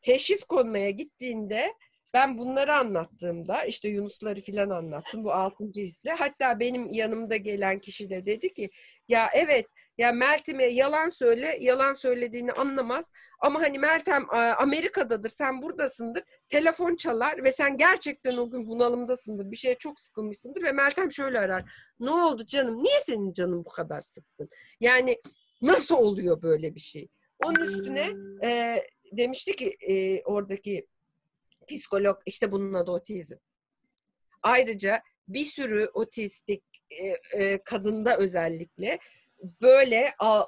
teşhis 0.00 0.44
konmaya 0.44 0.90
gittiğinde 0.90 1.74
ben 2.14 2.38
bunları 2.38 2.74
anlattığımda 2.74 3.64
işte 3.64 3.88
Yunusları 3.88 4.40
filan 4.40 4.70
anlattım 4.70 5.24
bu 5.24 5.32
altıncı 5.32 5.80
hisle. 5.80 6.10
Hatta 6.10 6.60
benim 6.60 6.90
yanımda 6.90 7.36
gelen 7.36 7.78
kişi 7.78 8.10
de 8.10 8.26
dedi 8.26 8.54
ki 8.54 8.70
ya 9.08 9.28
evet 9.34 9.66
ya 9.98 10.12
Meltem'e 10.12 10.64
yalan 10.64 11.10
söyle 11.10 11.58
yalan 11.60 11.92
söylediğini 11.92 12.52
anlamaz. 12.52 13.12
Ama 13.40 13.60
hani 13.60 13.78
Meltem 13.78 14.26
Amerika'dadır 14.58 15.28
sen 15.28 15.62
buradasındır. 15.62 16.22
Telefon 16.48 16.96
çalar 16.96 17.44
ve 17.44 17.52
sen 17.52 17.76
gerçekten 17.76 18.36
o 18.36 18.50
gün 18.50 18.66
bunalımdasındır. 18.66 19.50
Bir 19.50 19.56
şeye 19.56 19.74
çok 19.74 20.00
sıkılmışsındır. 20.00 20.62
Ve 20.62 20.72
Meltem 20.72 21.12
şöyle 21.12 21.38
arar 21.38 21.64
ne 22.00 22.10
oldu 22.10 22.44
canım? 22.46 22.82
Niye 22.82 23.00
senin 23.00 23.32
canın 23.32 23.64
bu 23.64 23.68
kadar 23.68 24.00
sıkkın? 24.00 24.48
Yani 24.80 25.16
nasıl 25.62 25.96
oluyor 25.96 26.42
böyle 26.42 26.74
bir 26.74 26.80
şey? 26.80 27.08
Onun 27.44 27.60
üstüne 27.60 28.10
e, 28.44 28.82
demişti 29.12 29.56
ki 29.56 29.76
e, 29.80 30.22
oradaki 30.22 30.86
psikolog 31.68 32.18
işte 32.26 32.52
bunun 32.52 32.74
adı 32.74 32.90
otizm. 32.90 33.36
Ayrıca 34.42 35.02
bir 35.28 35.44
sürü 35.44 35.90
otistik 35.94 36.62
e, 36.90 37.06
e, 37.42 37.62
kadında 37.64 38.16
özellikle 38.16 38.98
böyle 39.60 40.14
a, 40.18 40.44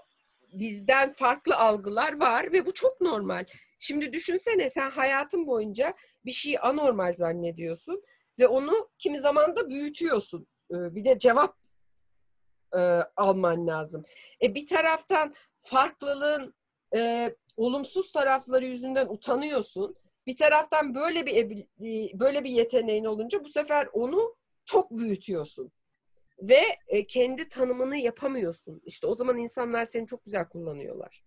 bizden 0.53 1.13
farklı 1.13 1.57
algılar 1.57 2.21
var 2.21 2.53
ve 2.53 2.67
bu 2.67 2.75
çok 2.75 3.01
normal. 3.01 3.45
Şimdi 3.79 4.13
düşünsene 4.13 4.71
sen 4.71 4.91
hayatın 4.91 5.47
boyunca 5.47 5.93
bir 6.25 6.33
şeyi 6.33 6.61
anormal 6.61 7.15
zannediyorsun 7.15 8.03
ve 8.39 8.47
onu 8.47 8.91
kimi 8.99 9.21
zaman 9.21 9.57
da 9.57 9.71
büyütüyorsun. 9.71 10.47
E, 10.71 10.95
bir 10.95 11.05
de 11.05 11.19
cevap 11.19 11.57
e, 12.77 12.81
alman 13.17 13.67
lazım. 13.67 14.05
E, 14.43 14.55
bir 14.55 14.67
taraftan 14.67 15.35
farklılığın 15.63 16.55
e, 16.95 17.35
olumsuz 17.57 18.13
tarafları 18.13 18.67
yüzünden 18.67 19.07
utanıyorsun 19.07 19.97
bir 20.31 20.37
taraftan 20.37 20.95
böyle 20.95 21.27
bir 21.27 21.67
böyle 22.21 22.45
bir 22.45 22.51
yeteneğin 22.51 23.05
olunca 23.05 23.45
bu 23.45 23.49
sefer 23.49 23.89
onu 23.93 24.37
çok 24.65 24.91
büyütüyorsun 24.91 25.73
ve 26.43 26.61
e, 26.89 27.07
kendi 27.07 27.49
tanımını 27.49 27.97
yapamıyorsun. 27.97 28.83
İşte 28.85 29.07
o 29.07 29.15
zaman 29.15 29.39
insanlar 29.39 29.85
seni 29.85 30.07
çok 30.07 30.25
güzel 30.25 30.49
kullanıyorlar. 30.49 31.25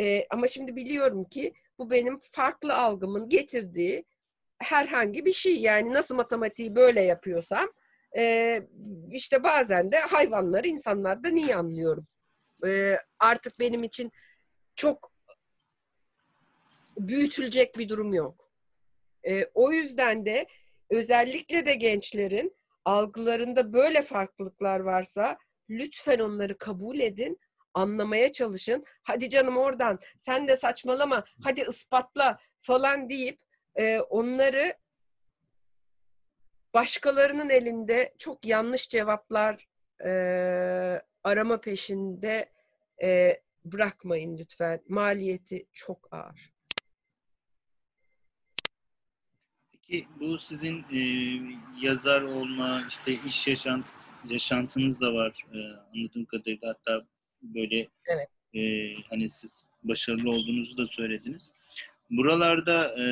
E, 0.00 0.26
ama 0.30 0.46
şimdi 0.46 0.76
biliyorum 0.76 1.24
ki 1.24 1.54
bu 1.78 1.90
benim 1.90 2.18
farklı 2.18 2.74
algımın 2.76 3.28
getirdiği 3.28 4.04
herhangi 4.58 5.24
bir 5.24 5.32
şey. 5.32 5.60
Yani 5.60 5.92
nasıl 5.92 6.14
matematiği 6.14 6.74
böyle 6.74 7.00
yapıyorsam 7.00 7.68
e, 8.16 8.60
işte 9.10 9.42
bazen 9.42 9.92
de 9.92 9.98
hayvanları 9.98 10.68
insanlardan 10.68 11.36
iyi 11.36 11.56
anlıyorum. 11.56 12.06
Artık 13.18 13.52
benim 13.60 13.82
için 13.84 14.12
çok 14.76 15.13
büyütülecek 16.96 17.78
bir 17.78 17.88
durum 17.88 18.14
yok. 18.14 18.50
E, 19.28 19.44
o 19.54 19.72
yüzden 19.72 20.26
de 20.26 20.46
özellikle 20.90 21.66
de 21.66 21.74
gençlerin 21.74 22.56
algılarında 22.84 23.72
böyle 23.72 24.02
farklılıklar 24.02 24.80
varsa 24.80 25.38
lütfen 25.70 26.18
onları 26.18 26.58
kabul 26.58 26.98
edin, 26.98 27.40
anlamaya 27.74 28.32
çalışın. 28.32 28.84
Hadi 29.02 29.28
canım 29.28 29.56
oradan 29.56 29.98
sen 30.18 30.48
de 30.48 30.56
saçmalama, 30.56 31.24
hadi 31.42 31.64
ispatla 31.68 32.38
falan 32.58 33.08
deyip 33.08 33.40
e, 33.76 34.00
onları 34.00 34.74
başkalarının 36.74 37.50
elinde 37.50 38.14
çok 38.18 38.46
yanlış 38.46 38.88
cevaplar 38.88 39.68
e, 40.04 40.10
arama 41.24 41.60
peşinde 41.60 42.52
e, 43.02 43.40
bırakmayın 43.64 44.38
lütfen. 44.38 44.80
Maliyeti 44.88 45.66
çok 45.72 46.08
ağır. 46.10 46.53
Peki 49.88 50.06
bu 50.20 50.38
sizin 50.38 50.84
e, 50.92 50.98
yazar 51.80 52.22
olma, 52.22 52.84
işte 52.88 53.18
iş 53.26 53.46
yaşantısı, 53.46 54.10
yaşantınız 54.28 55.00
da 55.00 55.14
var 55.14 55.44
e, 55.52 55.58
anladığım 55.94 56.24
kadarıyla. 56.24 56.68
Hatta 56.68 57.06
böyle 57.42 57.88
evet. 58.06 58.28
e, 58.54 58.94
hani 59.10 59.30
siz 59.30 59.66
başarılı 59.82 60.30
olduğunuzu 60.30 60.76
da 60.76 60.86
söylediniz. 60.86 61.52
Buralarda 62.10 63.02
e, 63.02 63.06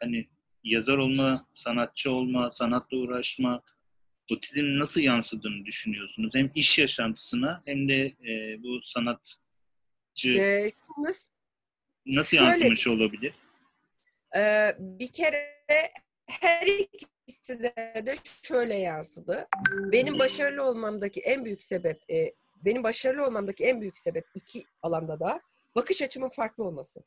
hani 0.00 0.28
yazar 0.64 0.98
olma, 0.98 1.46
sanatçı 1.54 2.12
olma, 2.12 2.50
sanatla 2.50 2.96
uğraşma, 2.96 3.62
otizm 4.32 4.78
nasıl 4.78 5.00
yansıdığını 5.00 5.66
düşünüyorsunuz? 5.66 6.34
Hem 6.34 6.50
iş 6.54 6.78
yaşantısına 6.78 7.62
hem 7.66 7.88
de 7.88 8.06
e, 8.06 8.62
bu 8.62 8.80
sanatçı 8.82 9.38
ee, 10.28 10.70
nasıl, 10.98 11.30
nasıl 12.06 12.36
şöyle, 12.36 12.50
yansımış 12.50 12.86
olabilir? 12.86 13.34
E, 14.36 14.74
bir 14.78 15.12
kere 15.12 15.57
her 16.26 16.66
ikisi 16.66 17.62
de, 17.62 18.14
şöyle 18.42 18.74
yansıdı. 18.74 19.48
Benim 19.70 20.18
başarılı 20.18 20.62
olmamdaki 20.62 21.20
en 21.20 21.44
büyük 21.44 21.62
sebep, 21.62 22.10
e, 22.10 22.34
benim 22.64 22.82
başarılı 22.82 23.26
olmamdaki 23.26 23.64
en 23.64 23.80
büyük 23.80 23.98
sebep 23.98 24.24
iki 24.34 24.64
alanda 24.82 25.20
da 25.20 25.40
bakış 25.74 26.02
açımın 26.02 26.28
farklı 26.28 26.64
olması. 26.64 27.00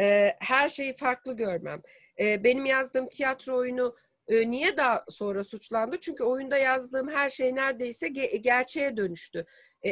E, 0.00 0.34
her 0.40 0.68
şeyi 0.68 0.96
farklı 0.96 1.36
görmem. 1.36 1.82
E, 2.20 2.44
benim 2.44 2.66
yazdığım 2.66 3.08
tiyatro 3.08 3.56
oyunu 3.56 3.96
E, 4.28 4.50
niye 4.50 4.76
daha 4.76 5.04
sonra 5.08 5.44
suçlandı? 5.44 6.00
Çünkü 6.00 6.24
oyunda 6.24 6.58
yazdığım 6.58 7.08
her 7.08 7.30
şey 7.30 7.54
neredeyse 7.54 8.06
ge- 8.06 8.36
gerçeğe 8.36 8.96
dönüştü. 8.96 9.46
E, 9.86 9.90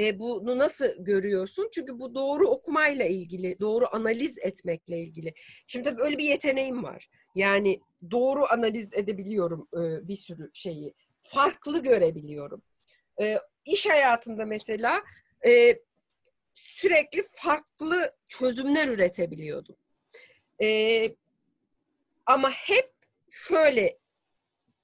e, 0.00 0.18
bunu 0.18 0.58
nasıl 0.58 0.86
görüyorsun? 0.98 1.68
Çünkü 1.72 1.98
bu 1.98 2.14
doğru 2.14 2.48
okumayla 2.48 3.04
ilgili, 3.04 3.60
doğru 3.60 3.86
analiz 3.92 4.38
etmekle 4.38 4.98
ilgili. 4.98 5.34
Şimdi 5.66 5.88
tabii 5.88 6.02
öyle 6.02 6.18
bir 6.18 6.24
yeteneğim 6.24 6.82
var. 6.82 7.10
Yani 7.34 7.80
doğru 8.10 8.44
analiz 8.50 8.94
edebiliyorum 8.94 9.68
e, 9.74 10.08
bir 10.08 10.16
sürü 10.16 10.50
şeyi. 10.52 10.94
Farklı 11.22 11.82
görebiliyorum. 11.82 12.62
E, 13.20 13.38
iş 13.64 13.86
hayatında 13.86 14.46
mesela 14.46 15.02
e, 15.46 15.78
sürekli 16.54 17.22
farklı 17.32 18.14
çözümler 18.26 18.88
üretebiliyordum. 18.88 19.76
E, 20.62 21.08
ama 22.26 22.50
hep 22.50 22.92
şöyle 23.30 23.96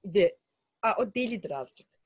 de, 0.04 0.36
o 0.98 1.14
delidir 1.14 1.50
azıcık. 1.50 1.97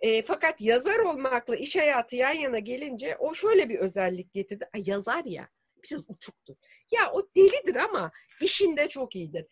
E, 0.00 0.22
fakat 0.22 0.60
yazar 0.60 0.98
olmakla 0.98 1.56
iş 1.56 1.76
hayatı 1.76 2.16
yan 2.16 2.32
yana 2.32 2.58
gelince 2.58 3.16
o 3.16 3.34
şöyle 3.34 3.68
bir 3.68 3.78
özellik 3.78 4.32
getirdi. 4.32 4.68
Ay, 4.74 4.82
yazar 4.86 5.24
ya 5.24 5.48
biraz 5.84 6.10
uçuktur. 6.10 6.56
Ya 6.90 7.12
o 7.12 7.28
delidir 7.36 7.74
ama 7.74 8.10
işinde 8.40 8.88
çok 8.88 9.16
iyidir. 9.16 9.46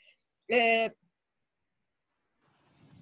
E, 0.52 0.90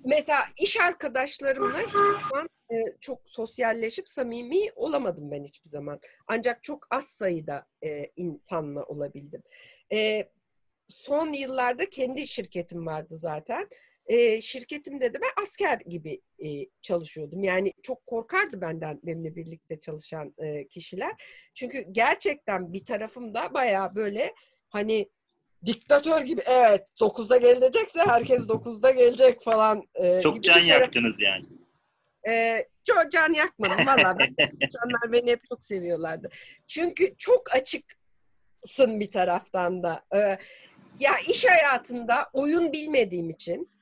mesela 0.05 0.41
iş 0.61 0.81
arkadaşlarımla 0.81 1.79
hiçbir 1.81 1.99
zaman 1.99 2.49
e, 2.71 2.75
çok 3.01 3.29
sosyalleşip 3.29 4.09
samimi 4.09 4.73
olamadım 4.75 5.31
ben 5.31 5.45
hiçbir 5.45 5.69
zaman. 5.69 6.01
Ancak 6.27 6.63
çok 6.63 6.87
az 6.91 7.05
sayıda 7.05 7.67
e, 7.85 8.05
insanla 8.17 8.85
olabildim. 8.85 9.43
E, 9.93 10.29
son 10.89 11.33
yıllarda 11.33 11.91
kendi 11.91 12.27
şirketim 12.27 12.87
vardı 12.87 13.17
zaten. 13.17 13.69
E, 14.07 14.41
şirketimde 14.41 15.15
de 15.15 15.21
ben 15.21 15.43
asker 15.43 15.79
gibi 15.79 16.21
e, 16.39 16.49
çalışıyordum. 16.83 17.45
Yani 17.45 17.73
çok 17.83 18.07
korkardı 18.07 18.61
benden 18.61 19.01
benimle 19.03 19.37
birlikte 19.37 19.81
çalışan 19.81 20.35
e, 20.39 20.67
kişiler. 20.69 21.13
Çünkü 21.55 21.87
gerçekten 21.93 22.73
bir 22.73 22.85
tarafım 22.85 23.35
da 23.35 23.55
baya 23.55 23.95
böyle 23.95 24.35
hani 24.69 25.09
diktatör 25.67 26.23
gibi 26.23 26.43
evet 26.47 26.89
9'da 27.01 27.37
gelecekse 27.37 28.01
herkes 28.01 28.41
9'da 28.41 28.91
gelecek 28.91 29.45
falan. 29.45 29.83
E, 29.95 30.21
çok 30.23 30.43
can 30.43 30.55
taraf... 30.55 30.69
yaktınız 30.69 31.17
yani. 31.21 31.45
E, 32.29 32.65
çok 32.85 33.13
can 33.13 33.33
yakmadım 33.33 33.87
valla. 33.87 34.17
insanlar 34.61 35.13
beni 35.13 35.31
hep 35.31 35.41
çok 35.49 35.65
seviyorlardı. 35.65 36.29
Çünkü 36.67 37.15
çok 37.19 37.53
açıksın 37.53 39.01
bir 39.01 39.11
taraftan 39.11 39.83
da. 39.83 40.05
E, 40.15 40.39
ya 40.99 41.19
iş 41.29 41.45
hayatında 41.45 42.31
oyun 42.33 42.73
bilmediğim 42.73 43.31
için 43.31 43.76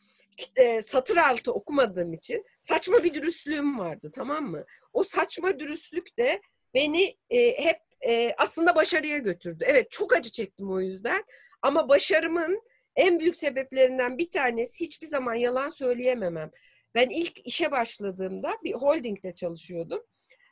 e, 0.56 0.82
satır 0.82 1.16
altı 1.16 1.52
okumadığım 1.52 2.12
için 2.12 2.44
saçma 2.58 3.04
bir 3.04 3.14
dürüstlüğüm 3.14 3.78
vardı 3.78 4.10
tamam 4.14 4.44
mı? 4.44 4.64
O 4.92 5.04
saçma 5.04 5.58
dürüstlük 5.58 6.18
de 6.18 6.40
beni 6.74 7.16
e, 7.30 7.64
hep 7.64 7.78
e, 8.08 8.34
aslında 8.38 8.74
başarıya 8.74 9.18
götürdü. 9.18 9.64
Evet 9.68 9.90
çok 9.90 10.12
acı 10.12 10.30
çektim 10.30 10.72
o 10.72 10.80
yüzden 10.80 11.24
ama 11.62 11.88
başarımın 11.88 12.62
en 12.96 13.20
büyük 13.20 13.36
sebeplerinden 13.36 14.18
bir 14.18 14.30
tanesi 14.30 14.84
hiçbir 14.84 15.06
zaman 15.06 15.34
yalan 15.34 15.68
söyleyememem. 15.68 16.50
Ben 16.94 17.08
ilk 17.08 17.46
işe 17.46 17.70
başladığımda 17.70 18.52
bir 18.64 18.72
holdingde 18.72 19.34
çalışıyordum. 19.34 20.00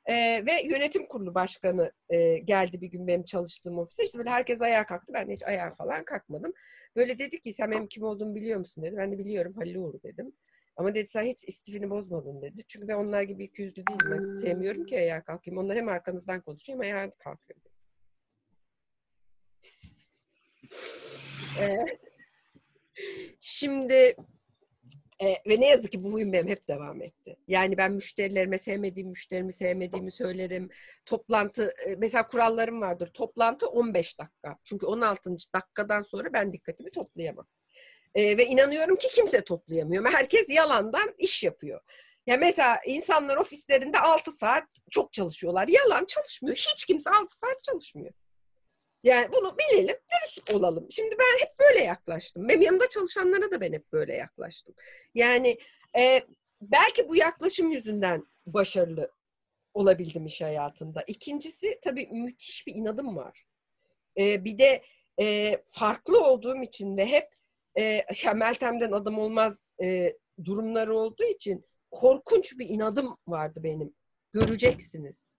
Ee, 0.07 0.47
ve 0.47 0.63
yönetim 0.65 1.07
kurulu 1.07 1.35
başkanı 1.35 1.93
e, 2.09 2.39
geldi 2.39 2.81
bir 2.81 2.87
gün 2.87 3.07
benim 3.07 3.25
çalıştığım 3.25 3.79
ofise. 3.79 4.05
İşte 4.05 4.19
böyle 4.19 4.31
herkes 4.31 4.63
ayağa 4.63 4.87
kalktı. 4.87 5.13
Ben 5.15 5.29
de 5.29 5.33
hiç 5.33 5.43
ayağa 5.43 5.75
falan 5.75 6.05
kalkmadım. 6.05 6.53
Böyle 6.97 7.19
dedi 7.19 7.41
ki 7.41 7.53
sen 7.53 7.71
benim 7.71 7.87
kim 7.87 8.03
olduğumu 8.03 8.35
biliyor 8.35 8.59
musun 8.59 8.85
dedi. 8.85 8.97
Ben 8.97 9.13
de 9.13 9.19
biliyorum 9.19 9.55
Halil 9.55 9.77
Uğur 9.77 10.03
dedim. 10.03 10.33
Ama 10.77 10.95
dedi 10.95 11.09
sen 11.09 11.23
hiç 11.23 11.45
istifini 11.49 11.91
bozmadın 11.91 12.43
dedi. 12.43 12.63
Çünkü 12.69 12.89
ben 12.89 12.95
onlar 12.95 13.23
gibi 13.23 13.45
iki 13.45 13.63
yüzlü 13.63 13.87
değilim. 13.87 14.11
Ben 14.11 14.19
sevmiyorum 14.19 14.87
ki 14.87 14.97
ayağa 14.97 15.25
kalkayım. 15.25 15.59
Onlar 15.59 15.77
hem 15.77 15.89
arkanızdan 15.89 16.41
konuşuyor 16.41 16.79
hem 16.79 16.97
ayağa 16.97 17.11
kalkıyor. 17.11 17.61
ee, 21.61 21.87
şimdi 23.41 24.17
e, 25.23 25.37
ve 25.47 25.61
ne 25.61 25.67
yazık 25.67 25.93
ki 25.93 26.05
bu 26.05 26.13
huyum 26.13 26.33
benim 26.33 26.49
hep 26.49 26.69
devam 26.69 27.03
etti. 27.03 27.37
Yani 27.49 27.77
ben 27.77 27.93
müşterilerime 27.93 28.59
sevmediğim 28.59 29.09
müşterimi 29.09 29.53
sevmediğimi 29.53 30.13
söylerim. 30.13 30.71
Toplantı, 31.07 31.75
e, 31.87 31.97
mesela 31.97 32.27
kurallarım 32.27 32.81
vardır. 32.81 33.07
Toplantı 33.07 33.67
15 33.67 34.19
dakika. 34.19 34.57
Çünkü 34.65 34.87
16. 34.87 35.31
dakikadan 35.55 36.03
sonra 36.03 36.33
ben 36.33 36.53
dikkatimi 36.53 36.91
toplayamam. 36.91 37.47
E, 38.15 38.37
ve 38.37 38.47
inanıyorum 38.47 38.97
ki 38.97 39.09
kimse 39.15 39.45
toplayamıyor. 39.45 40.05
Herkes 40.13 40.49
yalandan 40.49 41.15
iş 41.19 41.43
yapıyor. 41.43 41.81
Ya 42.27 42.37
mesela 42.37 42.81
insanlar 42.87 43.37
ofislerinde 43.37 43.99
6 43.99 44.33
saat 44.33 44.65
çok 44.91 45.13
çalışıyorlar. 45.13 45.69
Yalan 45.69 46.05
çalışmıyor. 46.05 46.57
Hiç 46.57 46.85
kimse 46.85 47.11
6 47.11 47.39
saat 47.39 47.63
çalışmıyor. 47.63 48.13
Yani 49.03 49.29
bunu 49.33 49.57
bilelim, 49.59 49.97
dürüst 50.13 50.51
olalım. 50.51 50.87
Şimdi 50.91 51.17
ben 51.19 51.47
hep 51.47 51.59
böyle 51.59 51.85
yaklaştım. 51.85 52.49
Benim 52.49 52.61
yanımda 52.61 52.89
çalışanlara 52.89 53.51
da 53.51 53.61
ben 53.61 53.73
hep 53.73 53.93
böyle 53.93 54.15
yaklaştım. 54.15 54.75
Yani 55.15 55.59
e, 55.97 56.23
belki 56.61 57.09
bu 57.09 57.17
yaklaşım 57.17 57.71
yüzünden 57.71 58.27
başarılı 58.47 59.13
olabildim 59.75 60.27
iş 60.27 60.41
hayatında. 60.41 61.03
İkincisi 61.07 61.79
tabii 61.83 62.07
müthiş 62.07 62.67
bir 62.67 62.75
inadım 62.75 63.17
var. 63.17 63.47
E, 64.19 64.45
bir 64.45 64.59
de 64.59 64.83
e, 65.21 65.59
farklı 65.71 66.25
olduğum 66.25 66.63
için 66.63 66.97
de 66.97 67.07
hep 67.07 67.29
e, 67.79 68.05
Meltem'den 68.35 68.93
adam 68.93 69.19
olmaz 69.19 69.63
e, 69.83 70.17
durumları 70.45 70.97
olduğu 70.97 71.25
için 71.25 71.65
korkunç 71.91 72.59
bir 72.59 72.69
inadım 72.69 73.17
vardı 73.27 73.61
benim. 73.63 73.95
Göreceksiniz. 74.33 75.37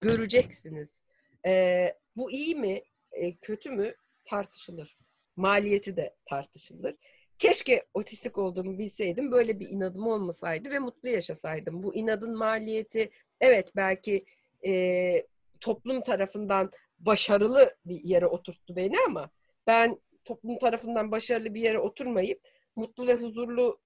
Göreceksiniz. 0.00 1.02
E, 1.46 1.86
bu 2.20 2.30
iyi 2.30 2.54
mi, 2.54 2.82
e, 3.12 3.36
kötü 3.36 3.70
mü 3.70 3.94
tartışılır. 4.24 4.98
Maliyeti 5.36 5.96
de 5.96 6.16
tartışılır. 6.28 6.96
Keşke 7.38 7.84
otistik 7.94 8.38
olduğumu 8.38 8.78
bilseydim, 8.78 9.32
böyle 9.32 9.60
bir 9.60 9.68
inadım 9.68 10.06
olmasaydı 10.06 10.70
ve 10.70 10.78
mutlu 10.78 11.08
yaşasaydım. 11.08 11.82
Bu 11.82 11.94
inadın 11.94 12.38
maliyeti, 12.38 13.10
evet 13.40 13.72
belki 13.76 14.24
e, 14.66 15.26
toplum 15.60 16.02
tarafından 16.02 16.70
başarılı 16.98 17.76
bir 17.84 18.04
yere 18.04 18.26
oturttu 18.26 18.76
beni 18.76 18.96
ama 19.06 19.30
ben 19.66 20.00
toplum 20.24 20.58
tarafından 20.58 21.10
başarılı 21.10 21.54
bir 21.54 21.60
yere 21.60 21.78
oturmayıp 21.78 22.40
mutlu 22.76 23.06
ve 23.06 23.14
huzurlu 23.14 23.80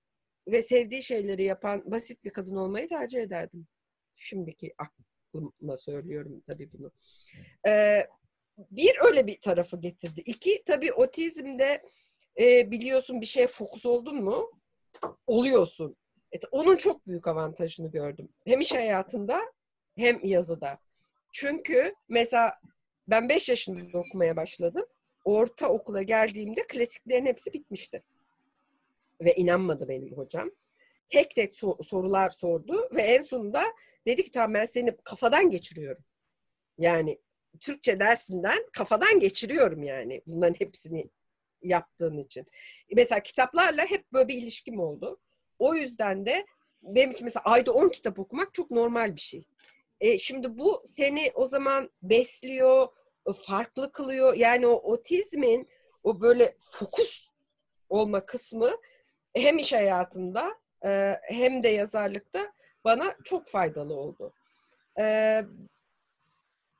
ve 0.48 0.62
sevdiği 0.62 1.02
şeyleri 1.02 1.42
yapan 1.44 1.82
basit 1.86 2.24
bir 2.24 2.30
kadın 2.30 2.56
olmayı 2.56 2.88
tercih 2.88 3.20
ederdim. 3.20 3.66
Şimdiki 4.14 4.74
aklımla 4.78 5.76
söylüyorum 5.76 6.42
tabii 6.50 6.72
bunu. 6.72 6.92
Ee, 7.66 8.06
bir 8.58 8.96
öyle 9.00 9.26
bir 9.26 9.40
tarafı 9.40 9.80
getirdi. 9.80 10.22
İki 10.26 10.62
tabii 10.66 10.92
otizmde 10.92 11.82
e, 12.40 12.70
biliyorsun 12.70 13.20
bir 13.20 13.26
şeye 13.26 13.46
fokus 13.46 13.86
oldun 13.86 14.24
mu 14.24 14.50
oluyorsun. 15.26 15.96
Evet, 16.32 16.44
onun 16.50 16.76
çok 16.76 17.06
büyük 17.06 17.28
avantajını 17.28 17.90
gördüm. 17.90 18.28
Hem 18.46 18.60
iş 18.60 18.72
hayatında 18.72 19.40
hem 19.96 20.20
yazıda. 20.24 20.78
Çünkü 21.32 21.94
mesela 22.08 22.52
ben 23.08 23.28
5 23.28 23.48
yaşında 23.48 23.98
okumaya 23.98 24.36
başladım. 24.36 24.84
Orta 25.24 25.68
okula 25.68 26.02
geldiğimde 26.02 26.66
klasiklerin 26.66 27.26
hepsi 27.26 27.52
bitmişti. 27.52 28.02
Ve 29.20 29.34
inanmadı 29.34 29.88
benim 29.88 30.16
hocam. 30.16 30.50
Tek 31.08 31.34
tek 31.34 31.54
so- 31.54 31.84
sorular 31.84 32.30
sordu 32.30 32.88
ve 32.94 33.02
en 33.02 33.22
sonunda 33.22 33.64
dedi 34.06 34.22
ki 34.24 34.30
tamam 34.30 34.54
ben 34.54 34.64
seni 34.64 34.96
kafadan 35.04 35.50
geçiriyorum. 35.50 36.04
Yani 36.78 37.18
Türkçe 37.60 38.00
dersinden 38.00 38.58
kafadan 38.72 39.20
geçiriyorum 39.20 39.82
yani 39.82 40.22
bunların 40.26 40.54
hepsini 40.58 41.10
yaptığın 41.62 42.18
için. 42.18 42.46
Mesela 42.96 43.22
kitaplarla 43.22 43.84
hep 43.86 44.12
böyle 44.12 44.28
bir 44.28 44.34
ilişkim 44.34 44.80
oldu. 44.80 45.20
O 45.58 45.74
yüzden 45.74 46.26
de 46.26 46.46
benim 46.82 47.10
için 47.10 47.24
mesela 47.24 47.42
ayda 47.44 47.72
10 47.72 47.88
kitap 47.88 48.18
okumak 48.18 48.54
çok 48.54 48.70
normal 48.70 49.16
bir 49.16 49.20
şey. 49.20 49.46
E, 50.00 50.18
şimdi 50.18 50.58
bu 50.58 50.82
seni 50.86 51.32
o 51.34 51.46
zaman 51.46 51.90
besliyor, 52.02 52.88
farklı 53.46 53.92
kılıyor. 53.92 54.34
Yani 54.34 54.66
o 54.66 54.92
otizmin 54.92 55.68
o 56.02 56.20
böyle 56.20 56.54
fokus 56.58 57.30
olma 57.88 58.26
kısmı 58.26 58.70
hem 59.34 59.58
iş 59.58 59.72
hayatında 59.72 60.58
e, 60.86 61.20
hem 61.22 61.62
de 61.62 61.68
yazarlıkta 61.68 62.52
bana 62.84 63.14
çok 63.24 63.48
faydalı 63.48 63.94
oldu. 63.94 64.34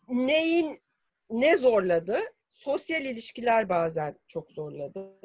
Neyin 0.09 0.81
ne 1.31 1.57
zorladı? 1.57 2.19
Sosyal 2.51 3.05
ilişkiler 3.05 3.69
bazen 3.69 4.19
çok 4.29 4.51
zorladı. 4.51 5.21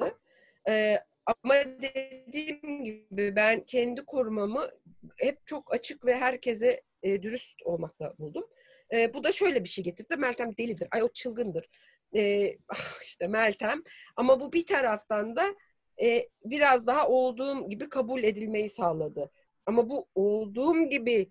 Ee, 0.68 0.98
ama 1.26 1.54
dediğim 1.54 2.84
gibi 2.84 3.36
ben 3.36 3.64
kendi 3.64 4.04
korumamı 4.04 4.68
hep 5.16 5.46
çok 5.46 5.74
açık 5.74 6.04
ve 6.04 6.16
herkese 6.16 6.82
e, 7.02 7.22
dürüst 7.22 7.62
olmakla 7.64 8.14
buldum. 8.18 8.46
E, 8.92 9.14
bu 9.14 9.24
da 9.24 9.32
şöyle 9.32 9.64
bir 9.64 9.68
şey 9.68 9.84
getirdi. 9.84 10.16
Meltem 10.16 10.56
delidir. 10.56 10.88
Ay 10.90 11.02
o 11.02 11.08
çılgındır. 11.08 11.68
E, 12.16 12.52
işte 13.04 13.26
Meltem. 13.28 13.82
Ama 14.16 14.40
bu 14.40 14.52
bir 14.52 14.66
taraftan 14.66 15.36
da 15.36 15.54
e, 16.02 16.28
biraz 16.44 16.86
daha 16.86 17.08
olduğum 17.08 17.68
gibi 17.68 17.88
kabul 17.88 18.22
edilmeyi 18.22 18.68
sağladı. 18.68 19.30
Ama 19.66 19.88
bu 19.88 20.06
olduğum 20.14 20.88
gibi 20.88 21.30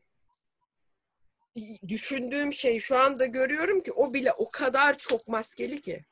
düşündüğüm 1.88 2.54
şey 2.54 2.80
şu 2.80 2.98
anda 2.98 3.26
görüyorum 3.26 3.84
ki 3.84 3.92
o 3.92 4.14
bile 4.14 4.32
o 4.32 4.50
kadar 4.50 4.98
çok 4.98 5.28
maskeli 5.28 5.82
ki. 5.82 6.06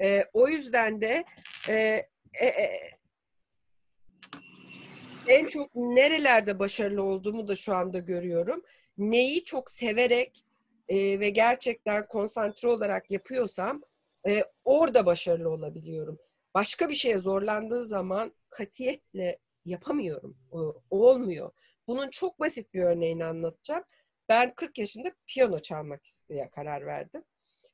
E, 0.00 0.24
o 0.32 0.48
yüzden 0.48 1.00
de 1.00 1.24
e, 1.68 1.74
e, 2.40 2.46
e, 2.46 2.90
en 5.28 5.46
çok 5.46 5.74
nerelerde 5.74 6.58
başarılı 6.58 7.02
olduğumu 7.02 7.48
da 7.48 7.56
şu 7.56 7.74
anda 7.74 7.98
görüyorum. 7.98 8.62
Neyi 8.98 9.44
çok 9.44 9.70
severek 9.70 10.44
e, 10.88 11.20
ve 11.20 11.30
gerçekten 11.30 12.06
konsantre 12.06 12.68
olarak 12.68 13.10
yapıyorsam 13.10 13.82
e, 14.28 14.44
orada 14.64 15.06
başarılı 15.06 15.50
olabiliyorum. 15.50 16.18
Başka 16.54 16.88
bir 16.88 16.94
şeye 16.94 17.18
zorlandığı 17.18 17.84
zaman 17.84 18.32
katiyetle 18.50 19.38
yapamıyorum. 19.68 20.36
Olmuyor. 20.90 21.50
Bunun 21.86 22.10
çok 22.10 22.40
basit 22.40 22.74
bir 22.74 22.82
örneğini 22.82 23.24
anlatacağım. 23.24 23.84
Ben 24.28 24.54
40 24.54 24.78
yaşında 24.78 25.08
piyano 25.26 25.58
çalmak 25.58 26.06
isteye 26.06 26.50
karar 26.50 26.86
verdim. 26.86 27.24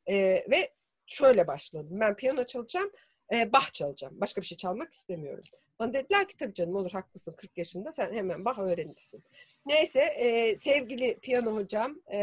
E, 0.07 0.15
ve 0.51 0.75
şöyle 1.07 1.47
başladım. 1.47 2.01
Ben 2.01 2.17
piyano 2.17 2.45
çalacağım, 2.45 2.91
e, 3.33 3.53
Bach 3.53 3.73
çalacağım. 3.73 4.21
Başka 4.21 4.41
bir 4.41 4.47
şey 4.47 4.59
çalmak 4.59 4.93
istemiyorum. 4.93 5.45
Bana 5.79 5.93
dediler 5.95 6.29
ki 6.29 6.37
tabii 6.37 6.55
canım 6.55 6.77
olur 6.77 6.91
haklısın 6.91 7.33
40 7.37 7.59
yaşında 7.59 7.93
sen 7.93 8.13
hemen 8.13 8.45
Bach 8.45 8.59
öğrenirsin. 8.59 9.25
Neyse 9.67 10.01
e, 10.01 10.57
sevgili 10.57 11.19
piyano 11.21 11.55
hocam 11.55 12.03
e, 12.13 12.19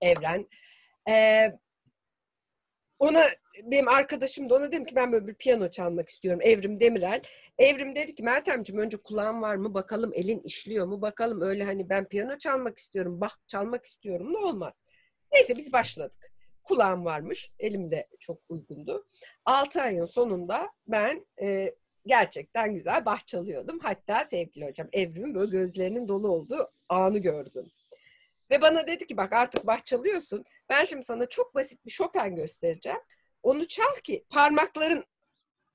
Evren 0.00 0.46
e, 1.08 1.46
ona 3.00 3.24
benim 3.64 3.88
arkadaşım 3.88 4.50
da 4.50 4.54
ona 4.54 4.72
dedim 4.72 4.84
ki 4.84 4.96
ben 4.96 5.12
böyle 5.12 5.26
bir 5.26 5.34
piyano 5.34 5.70
çalmak 5.70 6.08
istiyorum. 6.08 6.40
Evrim 6.42 6.80
Demirel. 6.80 7.22
Evrim 7.58 7.96
dedi 7.96 8.14
ki 8.14 8.22
Meltemciğim 8.22 8.82
önce 8.82 8.96
kulağın 8.96 9.42
var 9.42 9.56
mı 9.56 9.74
bakalım 9.74 10.10
elin 10.14 10.40
işliyor 10.40 10.86
mu 10.86 11.02
bakalım 11.02 11.40
öyle 11.40 11.64
hani 11.64 11.88
ben 11.88 12.04
piyano 12.08 12.38
çalmak 12.38 12.78
istiyorum 12.78 13.20
bah 13.20 13.36
çalmak 13.46 13.84
istiyorum 13.84 14.32
ne 14.32 14.38
olmaz. 14.38 14.82
Neyse 15.32 15.56
biz 15.56 15.72
başladık. 15.72 16.32
Kulağım 16.62 17.04
varmış 17.04 17.50
elimde 17.58 18.08
çok 18.20 18.38
uygundu. 18.48 19.06
6 19.44 19.82
ayın 19.82 20.04
sonunda 20.04 20.70
ben 20.86 21.26
e, 21.42 21.74
gerçekten 22.06 22.74
güzel 22.74 23.04
bah 23.04 23.26
çalıyordum. 23.26 23.78
Hatta 23.82 24.24
sevgili 24.24 24.66
hocam 24.66 24.88
Evrim'in 24.92 25.34
böyle 25.34 25.50
gözlerinin 25.50 26.08
dolu 26.08 26.28
olduğu 26.28 26.70
anı 26.88 27.18
gördüm. 27.18 27.70
Ve 28.50 28.62
bana 28.62 28.86
dedi 28.86 29.06
ki 29.06 29.16
bak 29.16 29.32
artık 29.32 29.66
bah 29.66 29.84
çalıyorsun. 29.84 30.44
Ben 30.68 30.84
şimdi 30.84 31.04
sana 31.04 31.26
çok 31.26 31.54
basit 31.54 31.86
bir 31.86 31.90
Chopin 31.90 32.36
göstereceğim. 32.36 33.00
Onu 33.42 33.68
çal 33.68 33.94
ki 34.04 34.24
parmakların 34.30 35.04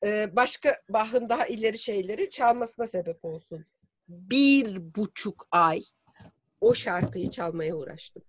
e, 0.06 0.36
başka 0.36 0.82
Bach'ın 0.90 1.30
daha 1.30 1.46
ileri 1.46 1.80
şeyleri 1.80 2.30
çalmasına 2.30 2.88
sebep 2.88 3.26
olsun. 3.26 3.66
Bir 4.08 4.96
buçuk 4.96 5.48
ay 5.52 5.84
o 6.62 6.74
şarkıyı 6.74 7.30
çalmaya 7.30 7.76
uğraştım. 7.76 8.24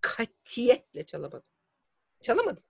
Katiyetle 0.00 1.06
çalamadım. 1.06 1.48
Çalamadım. 2.20 2.62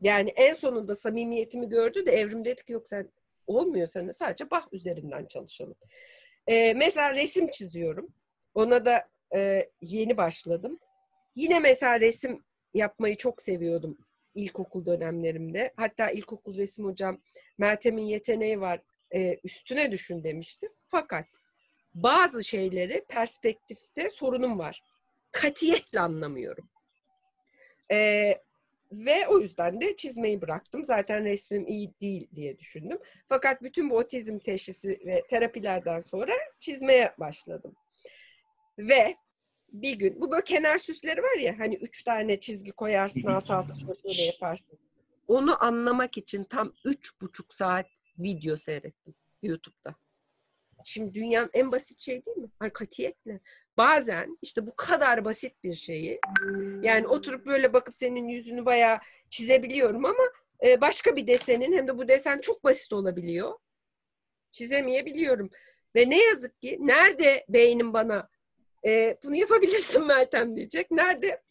Yani 0.00 0.30
en 0.30 0.54
sonunda 0.54 0.94
samimiyetimi 0.94 1.68
gördü 1.68 2.06
de 2.06 2.12
Evrim 2.12 2.44
dedi 2.44 2.64
ki 2.64 2.72
yok 2.72 2.88
sen 2.88 3.12
olmuyor 3.46 3.86
sen 3.86 4.08
de 4.08 4.12
sadece 4.12 4.50
Bach 4.50 4.66
üzerinden 4.72 5.26
çalışalım. 5.26 5.76
Ee, 6.46 6.74
mesela 6.74 7.14
resim 7.14 7.50
çiziyorum. 7.50 8.14
Ona 8.54 8.84
da 8.84 9.08
e, 9.34 9.70
yeni 9.80 10.16
başladım. 10.16 10.78
Yine 11.36 11.60
mesela 11.60 12.00
resim 12.00 12.44
yapmayı 12.74 13.16
çok 13.16 13.42
seviyordum 13.42 13.98
ilkokul 14.34 14.86
dönemlerimde. 14.86 15.72
Hatta 15.76 16.10
ilkokul 16.10 16.56
resim 16.56 16.84
hocam 16.84 17.20
Meltem'in 17.58 18.02
yeteneği 18.02 18.60
var 18.60 18.80
e, 19.14 19.38
üstüne 19.44 19.92
düşün 19.92 20.24
demişti. 20.24 20.68
Fakat 20.88 21.26
bazı 21.94 22.44
şeyleri 22.44 23.04
perspektifte 23.08 24.10
sorunum 24.10 24.58
var. 24.58 24.82
Katiyetle 25.32 26.00
anlamıyorum. 26.00 26.68
E, 27.90 28.30
ve 28.92 29.28
o 29.28 29.38
yüzden 29.38 29.80
de 29.80 29.96
çizmeyi 29.96 30.42
bıraktım. 30.42 30.84
Zaten 30.84 31.24
resmim 31.24 31.66
iyi 31.66 31.94
değil 32.00 32.28
diye 32.34 32.58
düşündüm. 32.58 32.98
Fakat 33.28 33.62
bütün 33.62 33.90
bu 33.90 33.96
otizm 33.96 34.38
teşhisi 34.38 35.00
ve 35.06 35.22
terapilerden 35.30 36.00
sonra 36.00 36.32
çizmeye 36.58 37.14
başladım. 37.18 37.74
Ve 38.78 39.16
bir 39.82 39.92
gün 39.92 40.20
bu 40.20 40.30
böyle 40.30 40.44
kenar 40.44 40.78
süsleri 40.78 41.22
var 41.22 41.36
ya 41.36 41.58
hani 41.58 41.74
üç 41.74 42.02
tane 42.02 42.40
çizgi 42.40 42.72
koyarsın 42.72 43.26
alt 43.26 43.50
alta 43.50 43.74
şöyle 43.74 44.22
yaparsın. 44.22 44.78
Onu 45.28 45.64
anlamak 45.64 46.18
için 46.18 46.44
tam 46.44 46.72
üç 46.84 47.20
buçuk 47.20 47.54
saat 47.54 47.86
video 48.18 48.56
seyrettim 48.56 49.14
YouTube'da. 49.42 49.94
Şimdi 50.84 51.14
dünyanın 51.14 51.50
en 51.52 51.72
basit 51.72 52.00
şey 52.00 52.26
değil 52.26 52.36
mi? 52.36 52.48
Ay 52.60 52.70
katiyetle. 52.70 53.40
Bazen 53.76 54.38
işte 54.42 54.66
bu 54.66 54.76
kadar 54.76 55.24
basit 55.24 55.64
bir 55.64 55.74
şeyi 55.74 56.20
yani 56.82 57.06
oturup 57.06 57.46
böyle 57.46 57.72
bakıp 57.72 57.94
senin 57.94 58.28
yüzünü 58.28 58.64
bayağı 58.64 58.98
çizebiliyorum 59.30 60.04
ama 60.04 60.24
e, 60.64 60.80
başka 60.80 61.16
bir 61.16 61.26
desenin 61.26 61.72
hem 61.72 61.88
de 61.88 61.98
bu 61.98 62.08
desen 62.08 62.38
çok 62.38 62.64
basit 62.64 62.92
olabiliyor. 62.92 63.58
Çizemeyebiliyorum. 64.52 65.50
Ve 65.96 66.10
ne 66.10 66.24
yazık 66.24 66.62
ki 66.62 66.78
nerede 66.80 67.44
beynim 67.48 67.92
bana 67.92 68.28
e, 68.86 69.18
bunu 69.22 69.36
yapabilirsin 69.36 70.06
Meltem 70.06 70.56
diyecek. 70.56 70.90
Nerede 70.90 71.42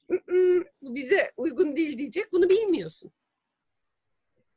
bu 0.82 0.96
bize 0.96 1.32
uygun 1.38 1.76
değil 1.76 1.98
diyecek. 1.98 2.32
Bunu 2.32 2.50
bilmiyorsun. 2.50 3.12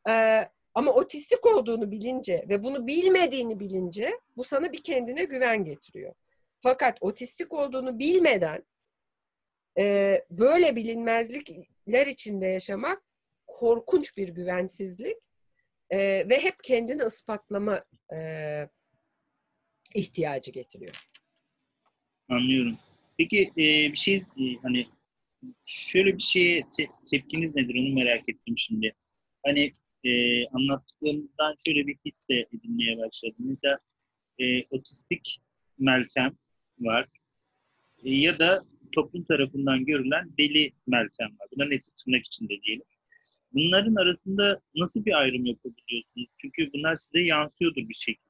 E, 0.08 0.42
ama 0.74 0.92
otistik 0.92 1.46
olduğunu 1.46 1.90
bilince 1.90 2.44
ve 2.48 2.62
bunu 2.62 2.86
bilmediğini 2.86 3.60
bilince 3.60 4.20
bu 4.36 4.44
sana 4.44 4.72
bir 4.72 4.82
kendine 4.82 5.24
güven 5.24 5.64
getiriyor. 5.64 6.14
Fakat 6.60 6.98
otistik 7.00 7.52
olduğunu 7.52 7.98
bilmeden 7.98 8.64
e, 9.78 10.24
böyle 10.30 10.76
bilinmezlikler 10.76 12.06
içinde 12.06 12.46
yaşamak 12.46 13.02
korkunç 13.46 14.16
bir 14.16 14.28
güvensizlik 14.28 15.16
e, 15.90 15.98
ve 16.28 16.42
hep 16.42 16.64
kendini 16.64 17.02
ispatlama 17.06 17.84
e, 18.12 18.18
ihtiyacı 19.94 20.50
getiriyor. 20.50 21.08
Anlıyorum. 22.28 22.78
Peki 23.18 23.42
e, 23.58 23.92
bir 23.92 23.96
şey 23.96 24.16
e, 24.16 24.44
hani 24.62 24.86
şöyle 25.64 26.16
bir 26.18 26.22
şeye 26.22 26.62
te- 26.76 26.86
tepkiniz 27.10 27.54
nedir 27.56 27.74
onu 27.74 27.94
merak 27.94 28.28
ettim 28.28 28.58
şimdi. 28.58 28.94
Hani 29.46 29.72
e, 30.04 30.10
anlattıklarınızdan 30.48 31.54
şöyle 31.66 31.86
bir 31.86 31.96
hisse 32.04 32.34
edinmeye 32.34 32.98
başladım. 32.98 33.36
Mesela 33.38 33.78
e, 34.38 34.64
otistik 34.70 35.38
Meltem 35.78 36.36
var. 36.78 37.08
E, 38.04 38.10
ya 38.10 38.38
da 38.38 38.62
toplum 38.92 39.24
tarafından 39.24 39.84
görülen 39.84 40.30
deli 40.38 40.72
Meltem 40.86 41.28
var. 41.40 41.48
Bunların 41.52 41.70
hepsi 41.70 41.90
tırnak 42.04 42.26
içinde 42.26 42.62
diyelim. 42.62 42.84
Bunların 43.52 43.94
arasında 43.94 44.60
nasıl 44.76 45.04
bir 45.04 45.12
ayrım 45.20 45.46
yapabiliyorsunuz? 45.46 46.28
Çünkü 46.38 46.70
bunlar 46.72 46.96
size 46.96 47.20
yansıyordur 47.20 47.88
bir 47.88 47.94
şekilde. 47.94 48.25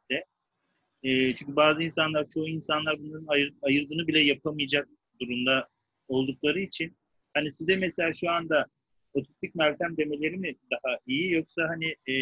E, 1.02 1.34
çünkü 1.34 1.56
bazı 1.56 1.82
insanlar, 1.82 2.28
çoğu 2.28 2.48
insanlar 2.48 2.98
bunların 2.98 3.26
ayır, 3.28 3.54
ayırdığını 3.62 4.06
bile 4.06 4.20
yapamayacak 4.20 4.88
durumda 5.20 5.68
oldukları 6.08 6.60
için 6.60 6.96
hani 7.34 7.52
size 7.52 7.76
mesela 7.76 8.14
şu 8.14 8.30
anda 8.30 8.66
otistik 9.14 9.54
Meltem 9.54 9.96
demeleri 9.96 10.36
mi 10.36 10.54
daha 10.70 10.98
iyi 11.06 11.32
yoksa 11.32 11.62
hani 11.68 11.86
e, 11.86 12.14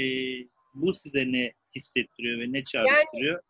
bu 0.75 0.95
size 0.95 1.33
ne 1.33 1.53
hissettiriyor 1.77 2.41
ve 2.41 2.53
ne 2.53 2.65
çağrıştırıyor? 2.65 3.33
Yani, 3.33 3.41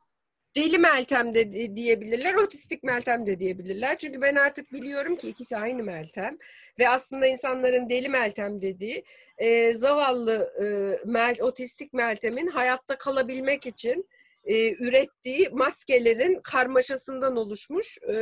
deli 0.57 0.79
Meltem 0.79 1.35
de 1.35 1.77
diyebilirler, 1.77 2.35
otistik 2.35 2.83
Meltem 2.83 3.27
de 3.27 3.41
diyebilirler. 3.41 3.99
Çünkü 3.99 4.21
ben 4.21 4.35
artık 4.35 4.73
biliyorum 4.73 5.17
ki 5.17 5.29
ikisi 5.29 5.57
aynı 5.57 5.83
Meltem. 5.83 6.39
Ve 6.79 6.89
aslında 6.89 7.27
insanların 7.27 7.89
deli 7.89 8.09
Meltem 8.09 8.63
dediği 8.63 9.05
e, 9.39 9.75
zavallı 9.75 10.53
e, 10.63 10.65
mel, 11.07 11.37
otistik 11.41 11.93
Meltem'in 11.93 12.47
hayatta 12.47 12.99
kalabilmek 12.99 13.67
için 13.67 14.09
e, 14.45 14.85
ürettiği 14.85 15.49
maskelerin 15.49 16.41
karmaşasından 16.43 17.37
oluşmuş 17.37 17.99
e, 17.99 18.15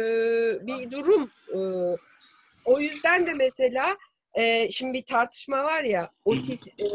bir 0.66 0.90
durum. 0.90 1.30
E, 1.54 1.58
o 2.64 2.80
yüzden 2.80 3.26
de 3.26 3.34
mesela 3.34 3.96
e, 4.34 4.70
şimdi 4.70 4.92
bir 4.98 5.04
tartışma 5.04 5.64
var 5.64 5.84
ya 5.84 6.10
otis, 6.24 6.68
e, 6.68 6.86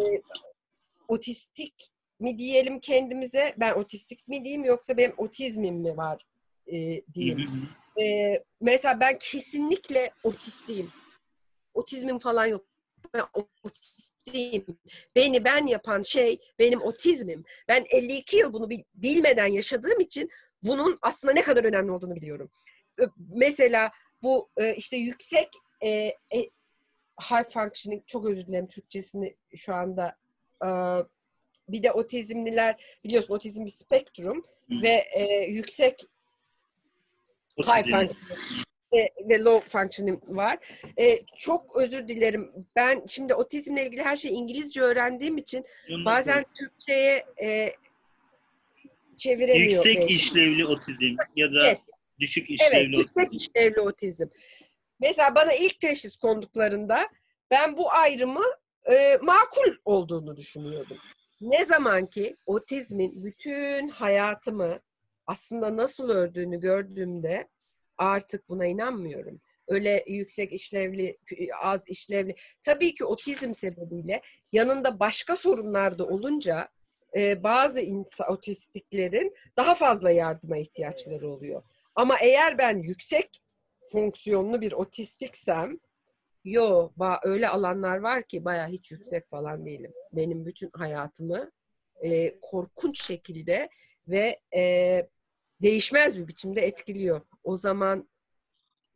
otistik 1.07 1.91
mi 2.19 2.37
diyelim 2.37 2.79
kendimize 2.79 3.55
ben 3.57 3.73
otistik 3.73 4.27
mi 4.27 4.43
diyeyim 4.43 4.63
yoksa 4.63 4.97
benim 4.97 5.13
otizmim 5.17 5.75
mi 5.75 5.97
var 5.97 6.25
e, 6.67 7.01
diyeyim. 7.13 7.69
E, 8.01 8.37
mesela 8.61 8.99
ben 8.99 9.19
kesinlikle 9.19 10.11
otistiyim. 10.23 10.91
Otizmim 11.73 12.19
falan 12.19 12.45
yok. 12.45 12.65
Ben 13.13 13.23
otistiyim. 14.37 14.65
Beni 15.15 15.45
ben 15.45 15.67
yapan 15.67 16.01
şey 16.01 16.37
benim 16.59 16.81
otizmim. 16.81 17.43
Ben 17.67 17.85
52 17.89 18.37
yıl 18.37 18.53
bunu 18.53 18.69
bilmeden 18.95 19.47
yaşadığım 19.47 19.99
için 19.99 20.29
bunun 20.63 20.99
aslında 21.01 21.33
ne 21.33 21.41
kadar 21.41 21.63
önemli 21.63 21.91
olduğunu 21.91 22.15
biliyorum. 22.15 22.49
Mesela 23.17 23.91
bu 24.23 24.49
işte 24.77 24.97
yüksek 24.97 25.49
e, 25.81 25.89
e, 25.89 26.39
high 27.21 27.49
functioning 27.49 28.03
çok 28.07 28.25
özür 28.25 28.47
dilerim 28.47 28.67
Türkçesini 28.67 29.35
şu 29.55 29.73
anda 29.73 30.15
e, 30.63 30.69
bir 31.69 31.83
de 31.83 31.91
otizmliler 31.91 32.99
biliyorsun 33.03 33.33
otizm 33.33 33.65
bir 33.65 33.71
spektrum 33.71 34.43
Hı. 34.69 34.81
ve 34.81 35.05
e, 35.13 35.43
yüksek 35.45 36.03
high 37.57 37.83
functioning 37.83 38.66
ve, 38.93 39.09
ve 39.29 39.39
low 39.39 39.69
functioning 39.69 40.23
var. 40.27 40.57
E, 40.99 41.19
çok 41.37 41.75
özür 41.75 42.07
dilerim. 42.07 42.51
Ben 42.75 43.05
şimdi 43.07 43.33
otizmle 43.33 43.85
ilgili 43.85 44.03
her 44.03 44.15
şeyi 44.15 44.33
İngilizce 44.33 44.81
öğrendiğim 44.81 45.37
için 45.37 45.65
Ondan 45.89 46.05
bazen 46.05 46.45
Türkçe'ye 46.59 47.25
e, 47.43 47.73
çeviremiyor. 49.17 49.71
yüksek 49.85 49.97
belki. 49.97 50.13
işlevli 50.13 50.65
otizm 50.65 51.15
ya 51.35 51.53
da 51.53 51.67
Yes. 51.67 51.89
düşük 52.19 52.49
Evet, 52.49 52.59
işlevli 52.61 52.97
yüksek 52.97 53.27
otizm. 53.27 53.35
işlevli 53.35 53.81
otizm. 53.81 54.25
Mesela 54.99 55.35
bana 55.35 55.53
ilk 55.53 55.79
teşhis 55.79 56.17
konduklarında 56.17 57.07
ben 57.51 57.77
bu 57.77 57.91
ayrımı 57.91 58.43
e, 58.91 59.17
makul 59.21 59.73
olduğunu 59.85 60.37
düşünüyordum. 60.37 60.97
Ne 61.41 61.65
zaman 61.65 62.05
ki 62.05 62.35
otizmin 62.45 63.23
bütün 63.23 63.87
hayatımı 63.89 64.79
aslında 65.27 65.77
nasıl 65.77 66.09
ördüğünü 66.09 66.59
gördüğümde 66.59 67.47
artık 67.97 68.49
buna 68.49 68.65
inanmıyorum. 68.65 69.41
Öyle 69.67 70.03
yüksek 70.07 70.53
işlevli, 70.53 71.17
az 71.61 71.87
işlevli. 71.87 72.35
Tabii 72.61 72.95
ki 72.95 73.05
otizm 73.05 73.53
sebebiyle 73.53 74.21
yanında 74.51 74.99
başka 74.99 75.35
sorunlar 75.35 75.99
da 75.99 76.07
olunca 76.07 76.69
e, 77.15 77.43
bazı 77.43 77.81
insan, 77.81 78.31
otistiklerin 78.31 79.35
daha 79.57 79.75
fazla 79.75 80.11
yardıma 80.11 80.57
ihtiyaçları 80.57 81.29
oluyor. 81.29 81.63
Ama 81.95 82.17
eğer 82.21 82.57
ben 82.57 82.77
yüksek 82.77 83.41
fonksiyonlu 83.91 84.61
bir 84.61 84.71
otistiksem 84.71 85.79
yo 86.43 86.91
ba 86.97 87.19
öyle 87.23 87.49
alanlar 87.49 87.97
var 87.97 88.23
ki 88.23 88.45
baya 88.45 88.67
hiç 88.67 88.91
yüksek 88.91 89.29
falan 89.29 89.65
değilim. 89.65 89.93
Benim 90.13 90.45
bütün 90.45 90.69
hayatımı 90.73 91.51
e, 92.03 92.39
korkunç 92.39 93.03
şekilde 93.03 93.69
ve 94.07 94.39
e, 94.55 95.01
değişmez 95.61 96.17
bir 96.17 96.27
biçimde 96.27 96.61
etkiliyor. 96.61 97.21
O 97.47 97.57
zaman 97.57 98.09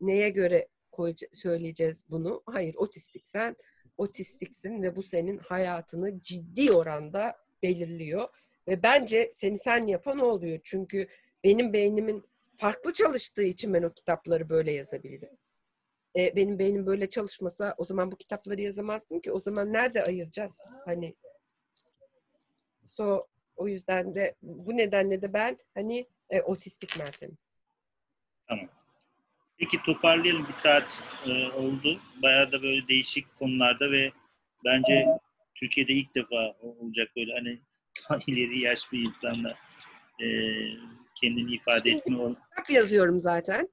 neye 0.01 0.29
göre 0.29 0.67
söyleyeceğiz 1.33 2.03
bunu? 2.09 2.43
Hayır 2.45 2.75
otistiksen 2.77 3.55
otistiksin 3.97 4.83
ve 4.83 4.95
bu 4.95 5.03
senin 5.03 5.37
hayatını 5.37 6.21
ciddi 6.23 6.71
oranda 6.71 7.37
belirliyor. 7.63 8.27
Ve 8.67 8.83
bence 8.83 9.31
seni 9.33 9.59
sen 9.59 9.85
yapan 9.85 10.19
o 10.19 10.25
oluyor. 10.25 10.59
Çünkü 10.63 11.07
benim 11.43 11.73
beynimin 11.73 12.23
farklı 12.57 12.93
çalıştığı 12.93 13.43
için 13.43 13.73
ben 13.73 13.83
o 13.83 13.93
kitapları 13.93 14.49
böyle 14.49 14.71
yazabildim. 14.71 15.37
E, 16.17 16.35
benim 16.35 16.59
beynim 16.59 16.85
böyle 16.85 17.09
çalışmasa 17.09 17.75
o 17.77 17.85
zaman 17.85 18.11
bu 18.11 18.15
kitapları 18.15 18.61
yazamazdım 18.61 19.19
ki. 19.19 19.31
O 19.31 19.39
zaman 19.39 19.73
nerede 19.73 20.03
ayıracağız? 20.03 20.59
Hani 20.85 21.15
so 22.83 23.27
o 23.55 23.67
yüzden 23.67 24.15
de 24.15 24.35
bu 24.41 24.77
nedenle 24.77 25.21
de 25.21 25.33
ben 25.33 25.57
hani 25.73 26.07
e, 26.29 26.41
otistik 26.41 26.99
Meltem'im. 26.99 27.37
Tamam. 28.51 28.67
Peki 29.57 29.77
toparlayalım. 29.85 30.47
Bir 30.47 30.53
saat 30.53 31.03
e, 31.25 31.47
oldu. 31.51 31.99
Bayağı 32.23 32.51
da 32.51 32.61
böyle 32.63 32.87
değişik 32.87 33.35
konularda 33.35 33.91
ve 33.91 34.11
bence 34.65 35.05
Türkiye'de 35.55 35.93
ilk 35.93 36.15
defa 36.15 36.55
olacak 36.61 37.09
böyle 37.17 37.33
hani 37.33 37.59
daha 38.09 38.19
ileri 38.27 38.59
yaş 38.59 38.91
bir 38.91 38.99
insanla 38.99 39.49
e, 40.21 40.27
kendini 41.21 41.53
ifade 41.53 41.91
etme 41.91 42.17
ol- 42.17 42.35
Kitap 42.49 42.69
yazıyorum 42.69 43.19
zaten. 43.19 43.69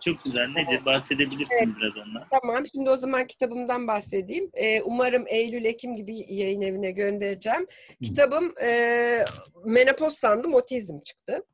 Çok 0.00 0.24
güzel. 0.24 0.48
Nedir? 0.48 0.84
Bahsedebilirsin 0.84 1.76
biraz 1.76 1.96
ondan. 1.96 2.26
Tamam, 2.30 2.64
şimdi 2.66 2.90
o 2.90 2.96
zaman 2.96 3.26
kitabımdan 3.26 3.86
bahsedeyim. 3.86 4.50
Ee, 4.54 4.82
umarım 4.82 5.24
Eylül-Ekim 5.26 5.94
gibi 5.94 6.16
yayın 6.34 6.60
evine 6.60 6.90
göndereceğim. 6.90 7.66
Kitabım 8.02 8.54
e, 8.62 9.24
menopoz 9.64 10.14
sandım, 10.18 10.54
otizm 10.54 10.98
çıktı. 10.98 11.44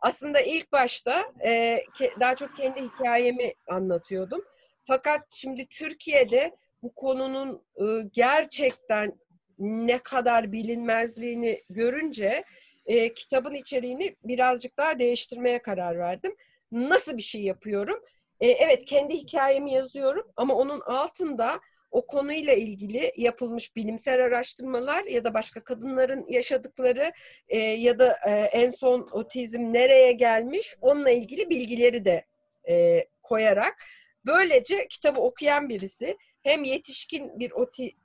Aslında 0.00 0.40
ilk 0.40 0.72
başta 0.72 1.32
e, 1.44 1.84
daha 2.20 2.34
çok 2.34 2.56
kendi 2.56 2.82
hikayemi 2.82 3.54
anlatıyordum. 3.68 4.44
Fakat 4.84 5.20
şimdi 5.30 5.66
Türkiye'de 5.66 6.56
bu 6.82 6.94
konunun 6.94 7.62
e, 7.76 7.84
gerçekten 8.12 9.12
ne 9.58 9.98
kadar 9.98 10.52
bilinmezliğini 10.52 11.62
görünce 11.70 12.44
e, 12.86 13.14
kitabın 13.14 13.54
içeriğini 13.54 14.16
birazcık 14.24 14.78
daha 14.78 14.98
değiştirmeye 14.98 15.62
karar 15.62 15.98
verdim. 15.98 16.36
Nasıl 16.72 17.16
bir 17.16 17.22
şey 17.22 17.42
yapıyorum? 17.42 18.02
E, 18.40 18.46
evet 18.48 18.84
kendi 18.84 19.14
hikayemi 19.14 19.72
yazıyorum 19.72 20.26
ama 20.36 20.54
onun 20.54 20.80
altında 20.80 21.60
o 21.90 22.06
konuyla 22.06 22.52
ilgili 22.52 23.12
yapılmış 23.16 23.76
bilimsel 23.76 24.24
araştırmalar 24.24 25.04
ya 25.04 25.24
da 25.24 25.34
başka 25.34 25.64
kadınların 25.64 26.26
yaşadıkları 26.28 27.12
e, 27.48 27.58
ya 27.58 27.98
da 27.98 28.18
e, 28.26 28.30
en 28.30 28.70
son 28.70 29.08
otizm 29.12 29.72
nereye 29.72 30.12
gelmiş 30.12 30.76
onunla 30.80 31.10
ilgili 31.10 31.50
bilgileri 31.50 32.04
de 32.04 32.24
e, 32.68 33.04
koyarak 33.22 33.84
böylece 34.26 34.88
kitabı 34.88 35.20
okuyan 35.20 35.68
birisi 35.68 36.16
hem 36.42 36.64
yetişkin 36.64 37.40
bir 37.40 37.50
oti 37.50 37.96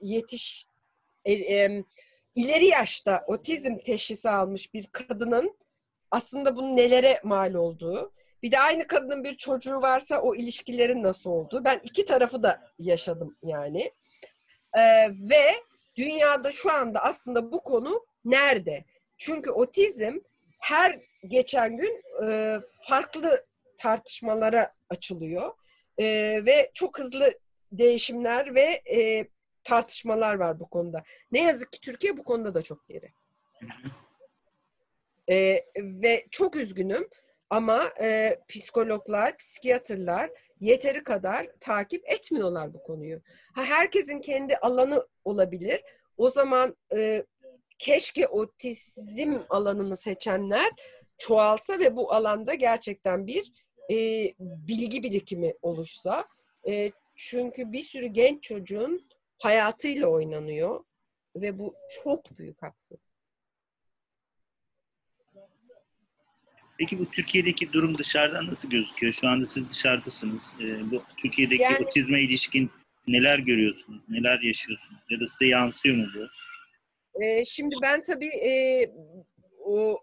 yetiş 0.00 0.66
e, 1.24 1.32
e, 1.32 1.84
ileri 2.34 2.66
yaşta 2.66 3.24
otizm 3.26 3.78
teşhisi 3.78 4.30
almış 4.30 4.74
bir 4.74 4.86
kadının 4.86 5.56
aslında 6.10 6.56
bunun 6.56 6.76
nelere 6.76 7.20
mal 7.24 7.54
olduğu 7.54 8.12
bir 8.44 8.50
de 8.52 8.60
aynı 8.60 8.86
kadının 8.86 9.24
bir 9.24 9.36
çocuğu 9.36 9.82
varsa 9.82 10.20
o 10.20 10.34
ilişkilerin 10.34 11.02
nasıl 11.02 11.30
olduğu. 11.30 11.64
Ben 11.64 11.80
iki 11.82 12.04
tarafı 12.04 12.42
da 12.42 12.62
yaşadım 12.78 13.36
yani. 13.42 13.92
Ee, 14.76 15.08
ve 15.10 15.54
dünyada 15.96 16.52
şu 16.52 16.72
anda 16.72 17.02
aslında 17.02 17.52
bu 17.52 17.62
konu 17.62 18.06
nerede? 18.24 18.84
Çünkü 19.18 19.50
otizm 19.50 20.18
her 20.60 21.00
geçen 21.28 21.76
gün 21.76 22.02
e, 22.26 22.56
farklı 22.80 23.46
tartışmalara 23.76 24.70
açılıyor. 24.90 25.52
E, 25.98 26.04
ve 26.46 26.70
çok 26.74 26.98
hızlı 26.98 27.38
değişimler 27.72 28.54
ve 28.54 28.82
e, 28.96 29.28
tartışmalar 29.62 30.34
var 30.34 30.60
bu 30.60 30.68
konuda. 30.68 31.02
Ne 31.32 31.42
yazık 31.42 31.72
ki 31.72 31.80
Türkiye 31.80 32.16
bu 32.16 32.24
konuda 32.24 32.54
da 32.54 32.62
çok 32.62 32.88
geri. 32.88 33.12
E, 35.30 35.64
ve 35.76 36.26
çok 36.30 36.56
üzgünüm. 36.56 37.08
Ama 37.50 37.92
e, 38.02 38.38
psikologlar, 38.48 39.36
psikiyatrlar 39.36 40.30
yeteri 40.60 41.02
kadar 41.02 41.46
takip 41.60 42.10
etmiyorlar 42.10 42.74
bu 42.74 42.82
konuyu. 42.82 43.20
Ha, 43.54 43.64
herkesin 43.64 44.20
kendi 44.20 44.56
alanı 44.56 45.06
olabilir. 45.24 45.82
O 46.16 46.30
zaman 46.30 46.76
e, 46.94 47.24
keşke 47.78 48.26
otizm 48.26 49.38
alanını 49.48 49.96
seçenler 49.96 50.70
çoğalsa 51.18 51.78
ve 51.78 51.96
bu 51.96 52.12
alanda 52.12 52.54
gerçekten 52.54 53.26
bir 53.26 53.52
e, 53.90 53.96
bilgi 54.38 55.02
birikimi 55.02 55.54
oluşsa. 55.62 56.24
E, 56.68 56.90
çünkü 57.16 57.72
bir 57.72 57.82
sürü 57.82 58.06
genç 58.06 58.42
çocuğun 58.42 59.08
hayatıyla 59.38 60.08
oynanıyor 60.08 60.84
ve 61.36 61.58
bu 61.58 61.74
çok 62.04 62.38
büyük 62.38 62.62
haksızlık. 62.62 63.13
Peki 66.78 66.98
bu 66.98 67.10
Türkiye'deki 67.10 67.72
durum 67.72 67.98
dışarıdan 67.98 68.46
nasıl 68.46 68.70
gözüküyor? 68.70 69.12
Şu 69.12 69.28
anda 69.28 69.46
siz 69.46 69.70
dışarıdasınız. 69.70 70.40
Ee, 70.60 70.90
bu 70.90 71.02
Türkiye'deki 71.16 71.62
Yani- 71.62 71.86
otizme 71.86 72.20
ilişkin 72.20 72.70
neler 73.08 73.38
görüyorsunuz? 73.38 74.02
Neler 74.08 74.40
yaşıyorsunuz? 74.40 75.00
Ya 75.10 75.20
da 75.20 75.28
size 75.28 75.46
yansıyor 75.46 75.96
mu 75.96 76.06
bu? 76.14 76.28
Ee, 77.24 77.44
şimdi 77.44 77.74
ben 77.82 78.02
tabii 78.02 78.28
e, 78.46 78.52
o 79.64 79.98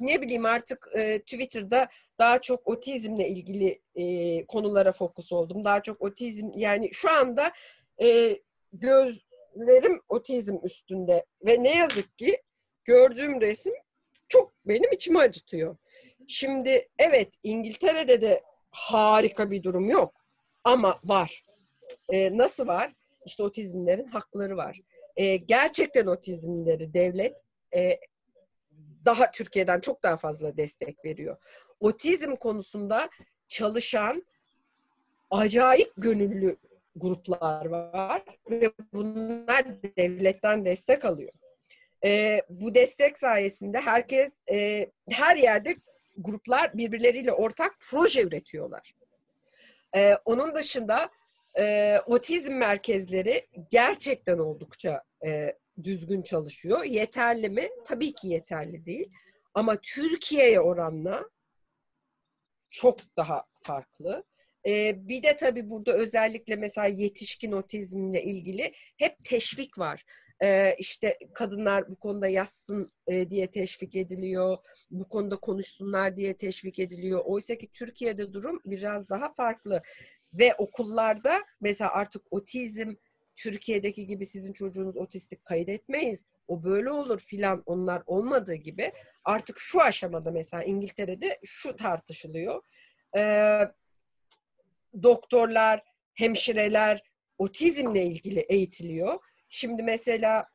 ne 0.00 0.22
bileyim 0.22 0.44
artık 0.44 0.88
e, 0.94 1.18
Twitter'da 1.18 1.88
daha 2.18 2.40
çok 2.40 2.66
otizmle 2.68 3.28
ilgili 3.28 3.80
e, 3.94 4.46
konulara 4.46 4.92
fokus 4.92 5.32
oldum. 5.32 5.64
Daha 5.64 5.82
çok 5.82 6.02
otizm 6.02 6.46
yani 6.56 6.90
şu 6.92 7.10
anda 7.10 7.52
e, 8.02 8.36
gözlerim 8.72 10.00
otizm 10.08 10.56
üstünde 10.64 11.24
ve 11.46 11.62
ne 11.62 11.76
yazık 11.76 12.18
ki 12.18 12.42
gördüğüm 12.84 13.40
resim 13.40 13.74
çok 14.34 14.52
benim 14.66 14.92
içimi 14.92 15.18
acıtıyor. 15.18 15.76
Şimdi 16.28 16.88
evet 16.98 17.28
İngiltere'de 17.42 18.20
de 18.20 18.42
harika 18.70 19.50
bir 19.50 19.62
durum 19.62 19.88
yok 19.88 20.14
ama 20.64 20.98
var. 21.04 21.44
E, 22.12 22.38
nasıl 22.38 22.66
var? 22.66 22.92
İşte 23.26 23.42
otizmlerin 23.42 24.06
hakları 24.06 24.56
var 24.56 24.80
e, 25.16 25.36
gerçekten 25.36 26.06
otizmleri 26.06 26.94
devlet 26.94 27.36
e, 27.76 27.98
daha 29.04 29.30
Türkiye'den 29.30 29.80
çok 29.80 30.02
daha 30.02 30.16
fazla 30.16 30.56
destek 30.56 31.04
veriyor. 31.04 31.36
Otizm 31.80 32.36
konusunda 32.36 33.08
çalışan 33.48 34.26
acayip 35.30 35.92
gönüllü 35.96 36.56
gruplar 36.96 37.66
var 37.66 38.22
ve 38.50 38.72
bunlar 38.92 39.64
devletten 39.96 40.64
destek 40.64 41.04
alıyor. 41.04 41.32
E, 42.04 42.42
bu 42.48 42.74
destek 42.74 43.18
sayesinde 43.18 43.80
herkes 43.80 44.38
e, 44.52 44.90
her 45.10 45.36
yerde 45.36 45.74
gruplar 46.16 46.78
birbirleriyle 46.78 47.32
ortak 47.32 47.76
proje 47.90 48.22
üretiyorlar. 48.22 48.92
E, 49.96 50.14
onun 50.24 50.54
dışında 50.54 51.10
e, 51.58 51.98
otizm 52.06 52.52
merkezleri 52.52 53.46
gerçekten 53.70 54.38
oldukça 54.38 55.02
e, 55.26 55.54
düzgün 55.82 56.22
çalışıyor. 56.22 56.84
Yeterli 56.84 57.48
mi? 57.48 57.68
Tabii 57.84 58.14
ki 58.14 58.28
yeterli 58.28 58.86
değil. 58.86 59.10
Ama 59.54 59.76
Türkiye'ye 59.76 60.60
oranla 60.60 61.30
çok 62.70 62.98
daha 63.16 63.44
farklı. 63.62 64.24
Ee, 64.66 65.08
bir 65.08 65.22
de 65.22 65.36
tabii 65.36 65.70
burada 65.70 65.92
özellikle 65.92 66.56
mesela 66.56 66.86
yetişkin 66.86 67.52
otizmle 67.52 68.22
ilgili 68.22 68.72
hep 68.96 69.24
teşvik 69.24 69.78
var. 69.78 70.04
Ee, 70.44 70.76
işte 70.78 71.18
kadınlar 71.34 71.88
bu 71.88 71.96
konuda 71.96 72.28
yazsın 72.28 72.90
e, 73.06 73.30
diye 73.30 73.50
teşvik 73.50 73.96
ediliyor, 73.96 74.58
bu 74.90 75.08
konuda 75.08 75.36
konuşsunlar 75.36 76.16
diye 76.16 76.36
teşvik 76.36 76.78
ediliyor. 76.78 77.22
Oysa 77.24 77.54
ki 77.54 77.68
Türkiye'de 77.72 78.32
durum 78.32 78.60
biraz 78.64 79.10
daha 79.10 79.32
farklı. 79.32 79.82
Ve 80.34 80.54
okullarda 80.54 81.40
mesela 81.60 81.92
artık 81.92 82.22
otizm 82.30 82.94
Türkiye'deki 83.36 84.06
gibi 84.06 84.26
sizin 84.26 84.52
çocuğunuz 84.52 84.96
otistik 84.96 85.44
kaydetmeyiz. 85.44 86.24
O 86.48 86.64
böyle 86.64 86.90
olur 86.90 87.20
filan 87.20 87.62
onlar 87.66 88.02
olmadığı 88.06 88.54
gibi 88.54 88.92
artık 89.24 89.58
şu 89.58 89.82
aşamada 89.82 90.30
mesela 90.30 90.64
İngiltere'de 90.64 91.38
şu 91.44 91.76
tartışılıyor. 91.76 92.62
Ee, 93.16 93.60
doktorlar, 95.02 95.82
hemşireler 96.14 97.02
otizmle 97.38 98.04
ilgili 98.04 98.40
eğitiliyor. 98.40 99.18
Şimdi 99.48 99.82
mesela 99.82 100.46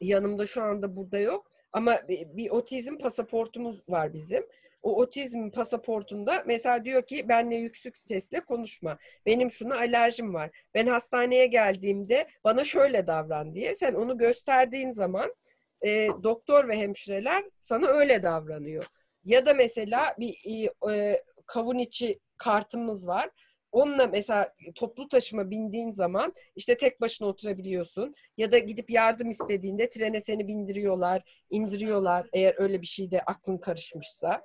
yanımda 0.00 0.46
şu 0.46 0.62
anda 0.62 0.96
burada 0.96 1.18
yok 1.18 1.50
ama 1.72 2.00
bir, 2.08 2.50
otizm 2.50 2.98
pasaportumuz 2.98 3.82
var 3.88 4.14
bizim. 4.14 4.46
O 4.82 4.96
otizm 4.96 5.50
pasaportunda 5.50 6.42
mesela 6.46 6.84
diyor 6.84 7.02
ki 7.02 7.28
benle 7.28 7.56
yüksek 7.56 7.96
sesle 7.96 8.40
konuşma. 8.40 8.98
Benim 9.26 9.50
şuna 9.50 9.74
alerjim 9.74 10.34
var. 10.34 10.50
Ben 10.74 10.86
hastaneye 10.86 11.46
geldiğimde 11.46 12.28
bana 12.44 12.64
şöyle 12.64 13.06
davran 13.06 13.54
diye. 13.54 13.74
Sen 13.74 13.94
onu 13.94 14.18
gösterdiğin 14.18 14.92
zaman 14.92 15.34
e, 15.82 16.08
doktor 16.22 16.68
ve 16.68 16.76
hemşireler 16.76 17.44
sana 17.60 17.86
öyle 17.86 18.22
davranıyor. 18.22 18.86
Ya 19.24 19.46
da 19.46 19.54
mesela 19.54 20.14
bir 20.18 20.68
e, 20.90 21.22
kavun 21.46 21.78
içi 21.78 22.18
kartımız 22.36 23.08
var. 23.08 23.30
Onunla 23.74 24.06
mesela 24.06 24.54
toplu 24.74 25.08
taşıma 25.08 25.50
bindiğin 25.50 25.90
zaman 25.90 26.34
işte 26.56 26.76
tek 26.76 27.00
başına 27.00 27.28
oturabiliyorsun. 27.28 28.14
Ya 28.36 28.52
da 28.52 28.58
gidip 28.58 28.90
yardım 28.90 29.30
istediğinde 29.30 29.90
trene 29.90 30.20
seni 30.20 30.48
bindiriyorlar, 30.48 31.22
indiriyorlar 31.50 32.26
eğer 32.32 32.54
öyle 32.58 32.82
bir 32.82 32.86
şeyde 32.86 33.22
aklın 33.22 33.58
karışmışsa. 33.58 34.42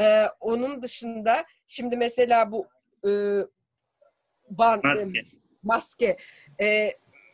Ee, 0.00 0.26
onun 0.40 0.82
dışında 0.82 1.44
şimdi 1.66 1.96
mesela 1.96 2.52
bu 2.52 2.66
e, 3.08 3.10
ban, 4.50 4.80
Maske. 4.84 5.18
E, 5.18 5.22
maske. 5.62 6.16
E, 6.62 6.92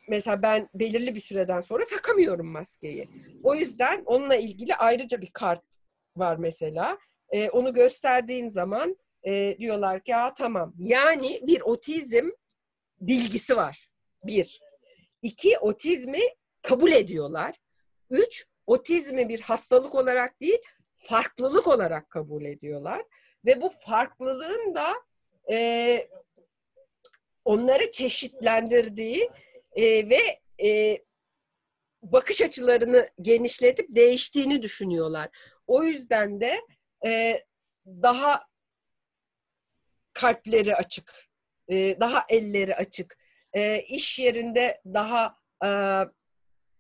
mesela 0.09 0.43
ben 0.43 0.69
belirli 0.75 1.15
bir 1.15 1.21
süreden 1.21 1.61
sonra 1.61 1.85
takamıyorum 1.85 2.47
maskeyi. 2.47 3.09
O 3.43 3.55
yüzden 3.55 4.03
onunla 4.07 4.37
ilgili 4.37 4.75
ayrıca 4.75 5.21
bir 5.21 5.31
kart 5.31 5.65
var 6.17 6.37
mesela. 6.37 6.99
E, 7.31 7.51
onu 7.51 7.75
gösterdiğin 7.75 8.49
zaman 8.49 8.97
e, 9.27 9.57
diyorlar 9.59 10.05
ki 10.05 10.15
ha 10.15 10.35
tamam. 10.35 10.75
Yani 10.79 11.41
bir 11.47 11.61
otizm 11.61 12.31
bilgisi 13.01 13.57
var. 13.57 13.89
Bir. 14.25 14.61
İki, 15.23 15.59
otizmi 15.59 16.21
kabul 16.63 16.93
ediyorlar. 16.93 17.57
Üç, 18.11 18.47
otizmi 18.67 19.29
bir 19.29 19.41
hastalık 19.41 19.95
olarak 19.95 20.41
değil, 20.41 20.59
farklılık 20.95 21.67
olarak 21.67 22.11
kabul 22.11 22.45
ediyorlar. 22.45 23.03
Ve 23.45 23.61
bu 23.61 23.69
farklılığın 23.69 24.75
da 24.75 24.95
e, 25.51 26.09
onları 27.45 27.91
çeşitlendirdiği 27.91 29.31
e, 29.73 30.11
ve 30.11 30.21
e, 30.65 30.99
bakış 32.03 32.43
açılarını 32.43 33.09
genişletip 33.23 33.87
değiştiğini 33.89 34.63
düşünüyorlar. 34.63 35.29
O 35.67 35.85
yüzden 35.85 36.41
de 36.41 36.61
e, 37.05 37.43
daha 37.87 38.41
kalpleri 40.13 40.77
açık, 40.77 41.13
e, 41.69 42.01
daha 42.01 42.25
elleri 42.29 42.77
açık, 42.77 43.19
e, 43.53 43.83
iş 43.83 44.19
yerinde 44.19 44.81
daha 44.87 45.37
e, 45.65 45.71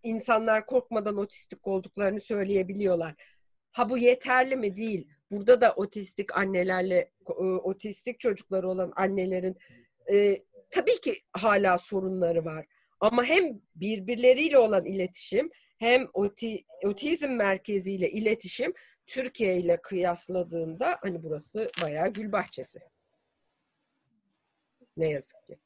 insanlar 0.02 0.66
korkmadan 0.66 1.16
otistik 1.16 1.66
olduklarını 1.66 2.20
söyleyebiliyorlar. 2.20 3.14
Ha 3.72 3.90
bu 3.90 3.98
yeterli 3.98 4.56
mi? 4.56 4.76
Değil. 4.76 5.08
Burada 5.30 5.60
da 5.60 5.74
otistik 5.74 6.36
annelerle, 6.36 7.10
e, 7.28 7.32
otistik 7.42 8.20
çocukları 8.20 8.68
olan 8.68 8.92
annelerin 8.96 9.56
e, 10.12 10.42
tabii 10.70 11.00
ki 11.00 11.14
hala 11.32 11.78
sorunları 11.78 12.44
var. 12.44 12.66
Ama 13.00 13.24
hem 13.24 13.60
birbirleriyle 13.76 14.58
olan 14.58 14.84
iletişim 14.84 15.50
hem 15.78 16.08
oti, 16.12 16.64
otizm 16.84 17.30
merkeziyle 17.30 18.10
iletişim 18.10 18.72
Türkiye 19.06 19.56
ile 19.58 19.76
kıyasladığında 19.82 20.98
hani 21.02 21.22
burası 21.22 21.70
bayağı 21.82 22.08
gül 22.08 22.32
bahçesi. 22.32 22.80
Ne 24.96 25.08
yazık 25.10 25.46
ki. 25.46 25.56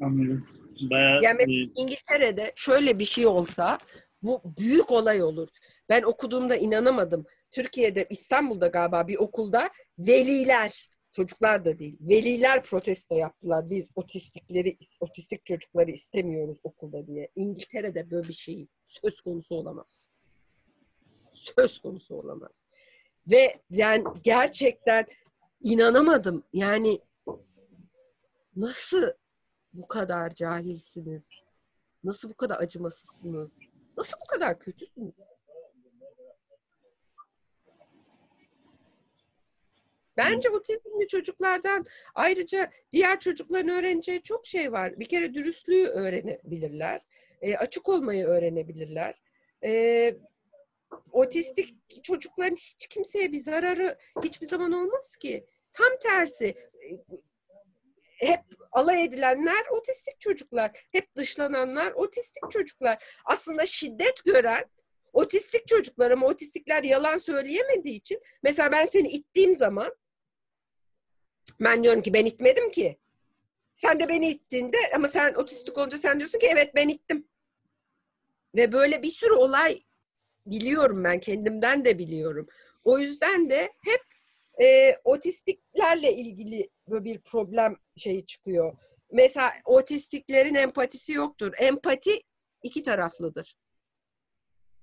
Anladım. 0.00 0.46
Bayağı 0.90 1.22
Yani 1.22 1.42
e, 1.42 1.72
İngiltere'de 1.76 2.52
şöyle 2.56 2.98
bir 2.98 3.04
şey 3.04 3.26
olsa 3.26 3.78
bu 4.22 4.42
büyük 4.58 4.90
olay 4.90 5.22
olur. 5.22 5.48
Ben 5.88 6.02
okuduğumda 6.02 6.56
inanamadım. 6.56 7.26
Türkiye'de 7.50 8.06
İstanbul'da 8.10 8.66
galiba 8.66 9.08
bir 9.08 9.16
okulda 9.16 9.70
veliler 9.98 10.90
çocuklar 11.12 11.64
da 11.64 11.78
değil. 11.78 11.96
Veliler 12.00 12.62
protesto 12.62 13.14
yaptılar. 13.14 13.64
Biz 13.70 13.88
otistikleri 13.96 14.78
otistik 15.00 15.46
çocukları 15.46 15.90
istemiyoruz 15.90 16.58
okulda 16.62 17.06
diye. 17.06 17.28
İngiltere'de 17.36 18.10
böyle 18.10 18.28
bir 18.28 18.34
şey 18.34 18.66
söz 18.84 19.20
konusu 19.20 19.54
olamaz. 19.54 20.08
Söz 21.30 21.78
konusu 21.78 22.14
olamaz. 22.14 22.64
Ve 23.30 23.60
yani 23.70 24.04
gerçekten 24.22 25.06
inanamadım. 25.62 26.44
Yani 26.52 27.00
nasıl 28.60 29.12
bu 29.72 29.88
kadar 29.88 30.34
cahilsiniz? 30.34 31.28
Nasıl 32.04 32.30
bu 32.30 32.34
kadar 32.34 32.60
acımasızsınız? 32.60 33.50
Nasıl 33.96 34.16
bu 34.20 34.26
kadar 34.26 34.58
kötüsünüz? 34.58 35.14
Bence 40.16 40.50
otizmli 40.50 41.08
çocuklardan 41.08 41.86
ayrıca 42.14 42.70
diğer 42.92 43.20
çocukların 43.20 43.70
öğreneceği 43.70 44.22
çok 44.22 44.46
şey 44.46 44.72
var. 44.72 45.00
Bir 45.00 45.04
kere 45.04 45.34
dürüstlüğü 45.34 45.86
öğrenebilirler. 45.86 47.00
E, 47.42 47.56
açık 47.56 47.88
olmayı 47.88 48.26
öğrenebilirler. 48.26 49.20
E, 49.64 50.14
otistik 51.12 52.04
çocukların 52.04 52.56
hiç 52.56 52.86
kimseye 52.86 53.32
bir 53.32 53.38
zararı 53.38 53.98
hiçbir 54.24 54.46
zaman 54.46 54.72
olmaz 54.72 55.16
ki. 55.16 55.46
Tam 55.72 55.98
tersi. 56.02 56.54
Hep 58.18 58.40
alay 58.72 59.04
edilenler 59.04 59.66
otistik 59.70 60.20
çocuklar. 60.20 60.70
Hep 60.92 61.16
dışlananlar 61.16 61.92
otistik 61.92 62.50
çocuklar. 62.50 63.04
Aslında 63.24 63.66
şiddet 63.66 64.24
gören 64.24 64.64
otistik 65.12 65.68
çocuklar 65.68 66.10
ama 66.10 66.26
otistikler 66.26 66.82
yalan 66.82 67.16
söyleyemediği 67.16 67.94
için 67.94 68.20
mesela 68.42 68.72
ben 68.72 68.86
seni 68.86 69.08
ittiğim 69.08 69.56
zaman 69.56 69.94
ben 71.60 71.84
diyorum 71.84 72.02
ki 72.02 72.14
ben 72.14 72.24
itmedim 72.24 72.70
ki. 72.70 72.98
Sen 73.74 74.00
de 74.00 74.08
beni 74.08 74.30
ittiğinde 74.30 74.76
ama 74.94 75.08
sen 75.08 75.34
otistik 75.34 75.78
olunca 75.78 75.98
sen 75.98 76.18
diyorsun 76.18 76.38
ki 76.38 76.46
evet 76.46 76.74
ben 76.74 76.88
ittim. 76.88 77.28
Ve 78.54 78.72
böyle 78.72 79.02
bir 79.02 79.08
sürü 79.08 79.32
olay 79.32 79.82
biliyorum 80.46 81.04
ben 81.04 81.20
kendimden 81.20 81.84
de 81.84 81.98
biliyorum. 81.98 82.48
O 82.84 82.98
yüzden 82.98 83.50
de 83.50 83.72
hep 83.84 84.00
e, 84.60 84.96
otistiklerle 85.04 86.12
ilgili 86.12 86.70
böyle 86.90 87.04
bir 87.04 87.20
problem 87.20 87.76
şeyi 87.96 88.26
çıkıyor. 88.26 88.76
Mesela 89.12 89.52
otistiklerin 89.64 90.54
empatisi 90.54 91.12
yoktur. 91.12 91.52
Empati 91.58 92.22
iki 92.62 92.82
taraflıdır. 92.82 93.56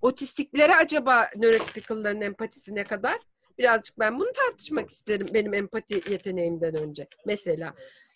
Otistiklere 0.01 0.75
acaba 0.75 1.29
nörotipikalların 1.35 2.21
empatisi 2.21 2.75
ne 2.75 2.83
kadar? 2.83 3.17
Birazcık 3.57 3.99
ben 3.99 4.19
bunu 4.19 4.31
tartışmak 4.31 4.89
isterim 4.89 5.27
benim 5.33 5.53
empati 5.53 6.11
yeteneğimden 6.11 6.75
önce. 6.75 7.07
Mesela 7.25 7.73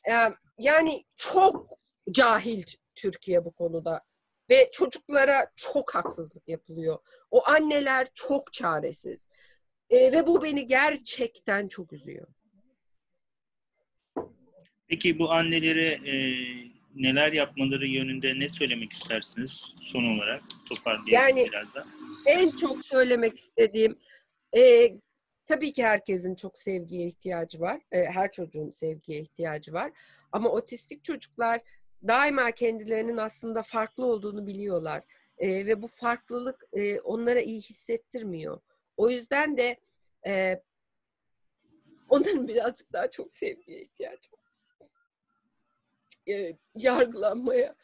e, 0.10 0.14
yani 0.58 1.06
çok 1.16 1.70
cahil 2.12 2.64
Türkiye 2.96 3.46
bu 3.46 3.52
konuda 3.52 4.02
ve 4.50 4.70
çocuklara 4.72 5.52
çok 5.56 5.96
haksızlık 5.96 6.48
yapılıyor. 6.48 6.98
O 7.32 7.48
anneler 7.48 8.08
çok 8.14 8.54
çaresiz. 8.54 9.28
E, 9.90 10.12
ve 10.12 10.28
bu 10.28 10.44
beni 10.44 10.68
gerçekten 10.68 11.68
çok 11.68 11.94
üzüyor. 11.94 12.28
Peki 14.90 15.20
bu 15.20 15.32
annelere 15.32 15.88
e, 15.88 16.14
neler 16.96 17.34
yapmaları 17.34 17.88
yönünde 17.88 18.40
ne 18.40 18.50
söylemek 18.50 18.94
istersiniz 18.94 19.62
son 19.82 20.04
olarak 20.04 20.42
toparlayalım 20.70 21.12
Yani- 21.38 21.48
biraz 21.52 21.76
da. 21.76 21.86
En 22.26 22.50
çok 22.52 22.86
söylemek 22.86 23.38
istediğim 23.38 24.00
e, 24.58 24.92
tabii 25.46 25.74
ki 25.74 25.84
herkesin 25.84 26.36
çok 26.36 26.58
sevgiye 26.58 27.08
ihtiyacı 27.08 27.60
var. 27.60 27.82
E, 27.92 28.04
her 28.04 28.32
çocuğun 28.32 28.72
sevgiye 28.72 29.22
ihtiyacı 29.22 29.74
var. 29.74 29.92
Ama 30.32 30.50
otistik 30.50 31.04
çocuklar 31.04 31.62
daima 32.08 32.52
kendilerinin 32.52 33.18
aslında 33.18 33.62
farklı 33.62 34.06
olduğunu 34.06 34.48
biliyorlar. 34.48 35.04
E, 35.38 35.66
ve 35.66 35.82
bu 35.82 35.88
farklılık 35.88 36.64
e, 36.74 37.00
onlara 37.00 37.42
iyi 37.42 37.62
hissettirmiyor. 37.62 38.62
O 38.98 39.10
yüzden 39.10 39.58
de 39.58 39.80
e, 40.28 40.62
onların 42.10 42.48
birazcık 42.48 42.94
daha 42.94 43.12
çok 43.12 43.34
sevgiye 43.34 43.82
ihtiyacı 43.82 44.32
var. 44.32 44.39
E, 46.30 46.58
yargılanmaya, 46.76 47.76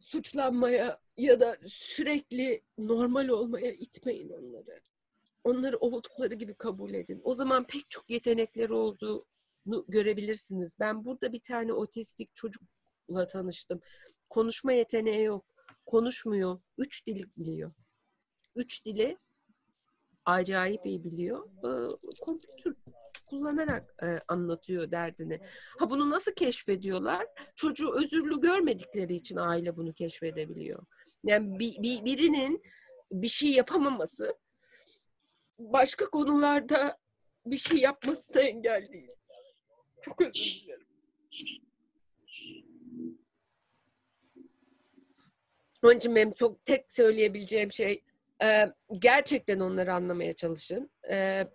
suçlanmaya 0.00 1.00
ya 1.16 1.40
da 1.40 1.56
sürekli 1.66 2.62
normal 2.78 3.28
olmaya 3.28 3.72
itmeyin 3.72 4.30
onları. 4.30 4.80
Onları 5.44 5.78
oldukları 5.78 6.34
gibi 6.34 6.54
kabul 6.54 6.94
edin. 6.94 7.20
O 7.24 7.34
zaman 7.34 7.66
pek 7.66 7.90
çok 7.90 8.10
yetenekleri 8.10 8.72
olduğunu 8.72 9.84
görebilirsiniz. 9.88 10.76
Ben 10.80 11.04
burada 11.04 11.32
bir 11.32 11.40
tane 11.40 11.72
otistik 11.72 12.34
çocukla 12.34 13.26
tanıştım. 13.26 13.80
Konuşma 14.30 14.72
yeteneği 14.72 15.24
yok. 15.24 15.44
Konuşmuyor. 15.86 16.60
Üç 16.78 17.06
dil 17.06 17.24
biliyor. 17.36 17.72
Üç 18.56 18.86
dili 18.86 19.18
acayip 20.24 20.86
iyi 20.86 21.04
biliyor. 21.04 21.48
Ee, 21.64 21.88
kompütür 22.20 22.76
kullanarak 23.34 23.94
e, 24.02 24.20
anlatıyor 24.28 24.90
derdini. 24.90 25.40
Ha 25.78 25.90
bunu 25.90 26.10
nasıl 26.10 26.32
keşfediyorlar? 26.32 27.26
Çocuğu 27.56 27.94
özürlü 27.94 28.40
görmedikleri 28.40 29.14
için 29.14 29.36
aile 29.36 29.76
bunu 29.76 29.92
keşfedebiliyor. 29.92 30.86
Yani 31.24 31.58
bir, 31.58 31.82
bir, 31.82 32.04
birinin 32.04 32.62
bir 33.12 33.28
şey 33.28 33.50
yapamaması 33.50 34.38
başka 35.58 36.04
konularda 36.10 36.98
bir 37.46 37.58
şey 37.58 37.78
yapmasına 37.78 38.40
engel 38.40 38.88
değil. 38.92 39.10
Çok 40.02 40.20
özür 40.20 40.34
dilerim. 40.34 40.86
Onun 45.84 45.96
için 45.96 46.16
benim 46.16 46.32
çok 46.32 46.64
tek 46.64 46.92
söyleyebileceğim 46.92 47.72
şey 47.72 48.02
e, 48.42 48.66
gerçekten 48.98 49.60
onları 49.60 49.92
anlamaya 49.92 50.32
çalışın. 50.32 50.90
E, 51.10 51.48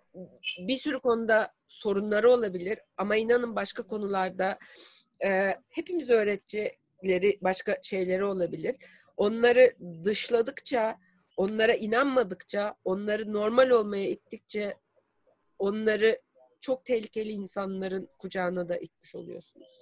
bir 0.58 0.76
sürü 0.76 1.00
konuda 1.00 1.52
sorunları 1.70 2.30
olabilir 2.30 2.78
ama 2.96 3.16
inanın 3.16 3.56
başka 3.56 3.82
konularda 3.82 4.58
e, 5.24 5.54
hepimiz 5.68 6.10
öğreticileri 6.10 7.38
başka 7.40 7.76
şeyleri 7.82 8.24
olabilir. 8.24 8.76
Onları 9.16 9.70
dışladıkça, 10.04 10.98
onlara 11.36 11.74
inanmadıkça, 11.74 12.74
onları 12.84 13.32
normal 13.32 13.70
olmaya 13.70 14.10
ittikçe 14.10 14.74
onları 15.58 16.20
çok 16.60 16.84
tehlikeli 16.84 17.30
insanların 17.30 18.08
kucağına 18.18 18.68
da 18.68 18.76
itmiş 18.76 19.14
oluyorsunuz. 19.14 19.80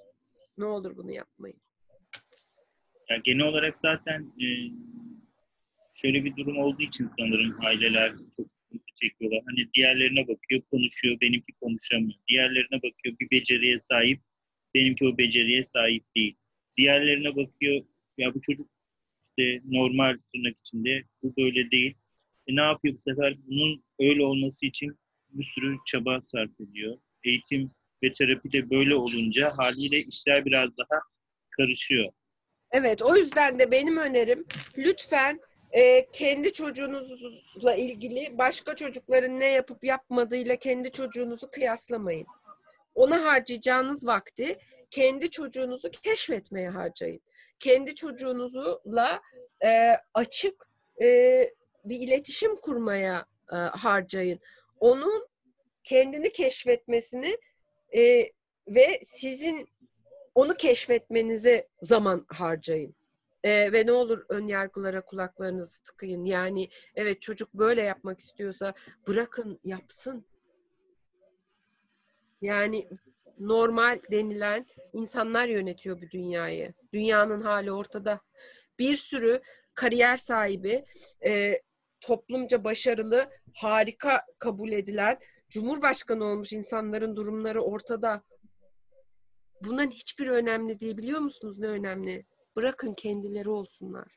Ne 0.58 0.64
olur 0.64 0.96
bunu 0.96 1.12
yapmayın. 1.12 1.60
Yani 3.10 3.22
genel 3.24 3.46
olarak 3.46 3.78
zaten 3.82 4.22
e, 4.22 4.46
şöyle 5.94 6.24
bir 6.24 6.36
durum 6.36 6.58
olduğu 6.58 6.82
için 6.82 7.10
sanırım 7.18 7.64
aileler 7.66 8.12
çok 8.36 8.57
sıkıntı 8.68 8.94
çekiyorlar. 9.02 9.42
Hani 9.46 9.68
diğerlerine 9.74 10.28
bakıyor, 10.28 10.62
konuşuyor, 10.70 11.20
benimki 11.20 11.52
konuşamıyor. 11.60 12.18
Diğerlerine 12.28 12.76
bakıyor, 12.76 13.16
bir 13.20 13.30
beceriye 13.30 13.80
sahip, 13.80 14.20
benimki 14.74 15.04
o 15.06 15.18
beceriye 15.18 15.66
sahip 15.66 16.04
değil. 16.16 16.36
Diğerlerine 16.76 17.36
bakıyor, 17.36 17.84
ya 18.18 18.34
bu 18.34 18.40
çocuk 18.40 18.68
işte 19.22 19.60
normal 19.64 20.18
tırnak 20.34 20.58
içinde, 20.58 21.02
bu 21.22 21.36
böyle 21.36 21.70
değil. 21.70 21.94
E 22.46 22.56
ne 22.56 22.60
yapıyor 22.60 22.94
bu 22.94 23.10
sefer? 23.10 23.36
Bunun 23.46 23.84
öyle 24.00 24.24
olması 24.24 24.66
için 24.66 24.98
bir 25.30 25.44
sürü 25.44 25.76
çaba 25.86 26.20
sarf 26.20 26.60
ediyor. 26.60 26.98
Eğitim 27.24 27.70
ve 28.02 28.12
terapi 28.12 28.52
de 28.52 28.70
böyle 28.70 28.94
olunca 28.94 29.52
haliyle 29.56 29.98
işler 29.98 30.44
biraz 30.44 30.78
daha 30.78 31.00
karışıyor. 31.50 32.12
Evet, 32.70 33.02
o 33.02 33.16
yüzden 33.16 33.58
de 33.58 33.70
benim 33.70 33.96
önerim 33.96 34.44
lütfen 34.78 35.40
e, 35.72 36.06
kendi 36.10 36.52
çocuğunuzla 36.52 37.74
ilgili 37.74 38.38
başka 38.38 38.76
çocukların 38.76 39.40
ne 39.40 39.50
yapıp 39.50 39.84
yapmadığıyla 39.84 40.56
kendi 40.56 40.92
çocuğunuzu 40.92 41.50
kıyaslamayın. 41.50 42.26
Ona 42.94 43.24
harcayacağınız 43.24 44.06
vakti 44.06 44.58
kendi 44.90 45.30
çocuğunuzu 45.30 45.90
keşfetmeye 45.90 46.68
harcayın. 46.68 47.20
Kendi 47.60 47.94
çocuğunuzla 47.94 49.20
e, 49.64 49.92
açık 50.14 50.68
e, 51.02 51.06
bir 51.84 52.00
iletişim 52.00 52.56
kurmaya 52.56 53.26
e, 53.52 53.56
harcayın. 53.56 54.40
Onun 54.80 55.28
kendini 55.84 56.32
keşfetmesini 56.32 57.38
e, 57.96 58.32
ve 58.68 59.00
sizin 59.02 59.68
onu 60.34 60.54
keşfetmenize 60.54 61.68
zaman 61.82 62.26
harcayın. 62.28 62.94
Ee, 63.48 63.72
ve 63.72 63.86
ne 63.86 63.92
olur 63.92 64.24
ön 64.28 64.46
yargılara 64.46 65.04
kulaklarınızı 65.04 65.82
tıkayın. 65.82 66.24
Yani 66.24 66.68
evet 66.94 67.20
çocuk 67.22 67.54
böyle 67.54 67.82
yapmak 67.82 68.20
istiyorsa 68.20 68.74
bırakın 69.06 69.60
yapsın. 69.64 70.26
Yani 72.40 72.88
normal 73.38 74.00
denilen 74.10 74.66
insanlar 74.92 75.46
yönetiyor 75.46 76.02
bu 76.02 76.10
dünyayı. 76.10 76.74
Dünyanın 76.92 77.40
hali 77.40 77.72
ortada. 77.72 78.20
Bir 78.78 78.96
sürü 78.96 79.40
kariyer 79.74 80.16
sahibi, 80.16 80.84
e, 81.26 81.62
toplumca 82.00 82.64
başarılı, 82.64 83.28
harika 83.54 84.22
kabul 84.38 84.72
edilen, 84.72 85.18
cumhurbaşkanı 85.48 86.24
olmuş 86.24 86.52
insanların 86.52 87.16
durumları 87.16 87.62
ortada. 87.62 88.22
Bunların 89.62 89.90
hiçbir 89.90 90.28
önemli 90.28 90.80
değil. 90.80 90.96
Biliyor 90.96 91.20
musunuz 91.20 91.58
ne 91.58 91.66
önemli? 91.66 92.26
Bırakın 92.58 92.94
kendileri 92.94 93.48
olsunlar. 93.48 94.08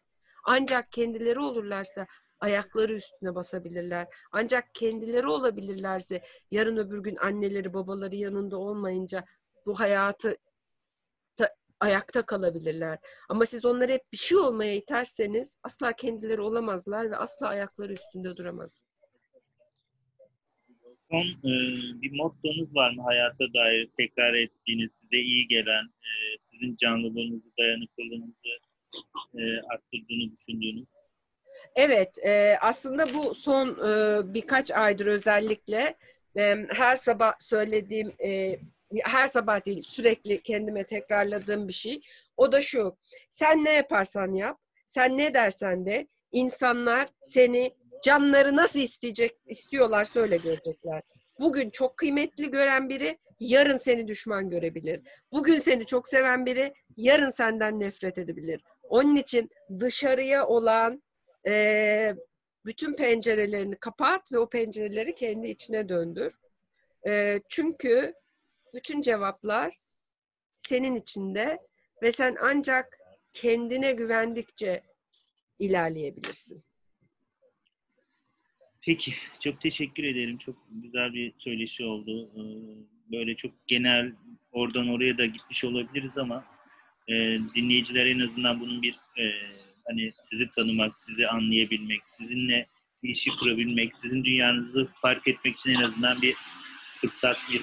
Ancak 0.46 0.92
kendileri 0.92 1.40
olurlarsa 1.40 2.08
ayakları 2.40 2.94
üstüne 2.94 3.36
basabilirler. 3.36 4.08
Ancak 4.32 4.76
kendileri 4.76 5.28
olabilirlerse 5.28 6.22
yarın 6.52 6.78
öbür 6.78 7.04
gün 7.04 7.16
anneleri 7.16 7.74
babaları 7.74 8.16
yanında 8.16 8.58
olmayınca 8.58 9.26
bu 9.66 9.80
hayatı 9.80 10.38
ta, 11.36 11.50
ayakta 11.80 12.26
kalabilirler. 12.26 13.00
Ama 13.30 13.46
siz 13.46 13.66
onları 13.66 13.92
hep 13.92 14.12
bir 14.12 14.18
şey 14.18 14.38
olmaya 14.38 14.76
iterseniz 14.76 15.58
asla 15.64 15.94
kendileri 15.94 16.42
olamazlar 16.42 17.12
ve 17.12 17.18
asla 17.18 17.48
ayakları 17.48 17.94
üstünde 17.94 18.38
duramazlar. 18.38 18.84
Son 21.12 21.26
e, 21.26 21.54
bir 22.02 22.12
mottonuz 22.12 22.76
var 22.76 22.92
mı 22.92 23.02
hayata 23.04 23.54
dair 23.54 23.90
tekrar 23.98 24.34
ettiğiniz, 24.34 24.90
size 25.02 25.24
iyi 25.24 25.48
gelen, 25.48 25.84
e, 25.84 26.12
sizin 26.62 26.78
canlılığınızı, 26.78 27.52
dayanıklılığınızı 27.60 28.34
e, 29.36 29.44
arttırdığını 29.74 30.38
düşündüğünüz? 30.38 30.88
Evet, 31.76 32.26
e, 32.26 32.58
aslında 32.62 33.14
bu 33.14 33.36
son 33.36 33.68
e, 33.68 34.22
birkaç 34.34 34.72
aydır 34.72 35.06
özellikle 35.06 35.96
e, 36.38 36.56
her 36.70 36.96
sabah 36.96 37.34
söylediğim, 37.40 38.14
e, 38.26 38.60
her 39.04 39.28
sabah 39.28 39.66
değil 39.66 39.84
sürekli 39.84 40.42
kendime 40.42 40.86
tekrarladığım 40.86 41.68
bir 41.68 41.74
şey. 41.74 42.02
O 42.38 42.52
da 42.52 42.62
şu, 42.62 42.98
sen 43.30 43.66
ne 43.66 43.72
yaparsan 43.72 44.34
yap, 44.34 44.60
sen 44.86 45.18
ne 45.18 45.34
dersen 45.34 45.86
de 45.86 46.08
insanlar 46.32 47.10
seni 47.22 47.72
canları 48.04 48.56
nasıl 48.56 48.80
isteyecek, 48.80 49.32
istiyorlar 49.46 50.06
söyle 50.06 50.38
görecekler. 50.38 51.02
Bugün 51.40 51.70
çok 51.70 51.98
kıymetli 51.98 52.52
gören 52.52 52.90
biri 52.90 53.18
yarın 53.42 53.78
seni 53.78 54.08
düşman 54.08 54.50
görebilir. 54.50 55.02
Bugün 55.32 55.58
seni 55.60 55.86
çok 55.86 56.08
seven 56.08 56.46
biri 56.46 56.74
yarın 56.98 57.30
senden 57.30 57.80
nefret 57.80 58.18
edebilir. 58.18 58.62
Onun 58.84 59.16
için 59.16 59.50
dışarıya 59.80 60.48
olan 60.48 61.04
e, 61.48 62.16
bütün 62.66 62.94
pencerelerini 62.94 63.76
kapat 63.76 64.32
ve 64.32 64.40
o 64.40 64.50
pencereleri 64.50 65.16
kendi 65.16 65.48
içine 65.48 65.90
döndür. 65.90 66.34
E, 67.08 67.40
çünkü 67.50 68.14
bütün 68.74 69.02
cevaplar 69.02 69.78
senin 70.54 70.96
içinde 70.96 71.60
ve 72.02 72.12
sen 72.12 72.36
ancak 72.42 72.98
kendine 73.34 73.92
güvendikçe 73.92 74.82
ilerleyebilirsin. 75.60 76.64
Peki, 78.82 79.14
çok 79.40 79.62
teşekkür 79.62 80.04
ederim. 80.04 80.38
Çok 80.38 80.56
güzel 80.70 81.14
bir 81.14 81.34
söyleşi 81.38 81.84
oldu. 81.86 82.32
Böyle 83.12 83.36
çok 83.36 83.52
genel, 83.68 84.14
oradan 84.52 84.88
oraya 84.88 85.18
da 85.18 85.26
gitmiş 85.26 85.64
olabiliriz 85.64 86.18
ama 86.18 86.46
dinleyiciler 87.56 88.06
en 88.06 88.20
azından 88.20 88.60
bunun 88.60 88.82
bir 88.82 88.96
hani 89.88 90.12
sizi 90.24 90.50
tanımak, 90.50 91.00
sizi 91.00 91.28
anlayabilmek, 91.28 92.02
sizinle 92.06 92.68
ilişki 93.04 93.30
kurabilmek, 93.36 93.98
sizin 93.98 94.24
dünyanızı 94.24 94.88
fark 95.02 95.28
etmek 95.28 95.56
için 95.56 95.70
en 95.70 95.82
azından 95.82 96.22
bir 96.22 96.36
fırsat, 97.02 97.38
bir 97.52 97.62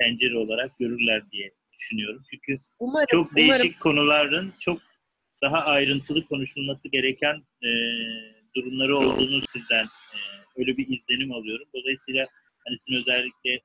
pencere 0.00 0.36
olarak 0.36 0.78
görürler 0.78 1.30
diye 1.32 1.50
düşünüyorum. 1.72 2.22
Çünkü 2.30 2.60
umarım, 2.78 3.06
çok 3.10 3.36
değişik 3.36 3.54
umarım. 3.54 3.78
konuların 3.80 4.52
çok 4.58 4.80
daha 5.42 5.58
ayrıntılı 5.58 6.26
konuşulması 6.26 6.88
gereken 6.88 7.42
e, 7.62 7.70
durumları 8.56 8.96
olduğunu 8.96 9.42
sizden 9.48 9.84
e, 9.84 10.18
öyle 10.56 10.76
bir 10.76 10.88
izlenim 10.88 11.32
alıyorum. 11.32 11.68
Dolayısıyla 11.74 12.26
hani 12.66 12.78
sizin 12.78 13.00
özellikle 13.00 13.60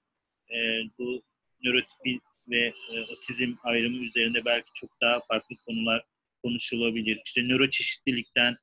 e, 0.53 0.59
bu 0.99 1.23
nörotipi 1.63 2.19
ve 2.49 2.73
e, 2.91 3.01
otizm 3.01 3.53
ayrımı 3.63 3.97
üzerinde 3.97 4.45
belki 4.45 4.69
çok 4.73 5.01
daha 5.01 5.19
farklı 5.19 5.55
konular 5.65 6.03
konuşulabilir. 6.43 7.21
İşte 7.25 7.41
nöroçeşitlilikten, 7.47 8.57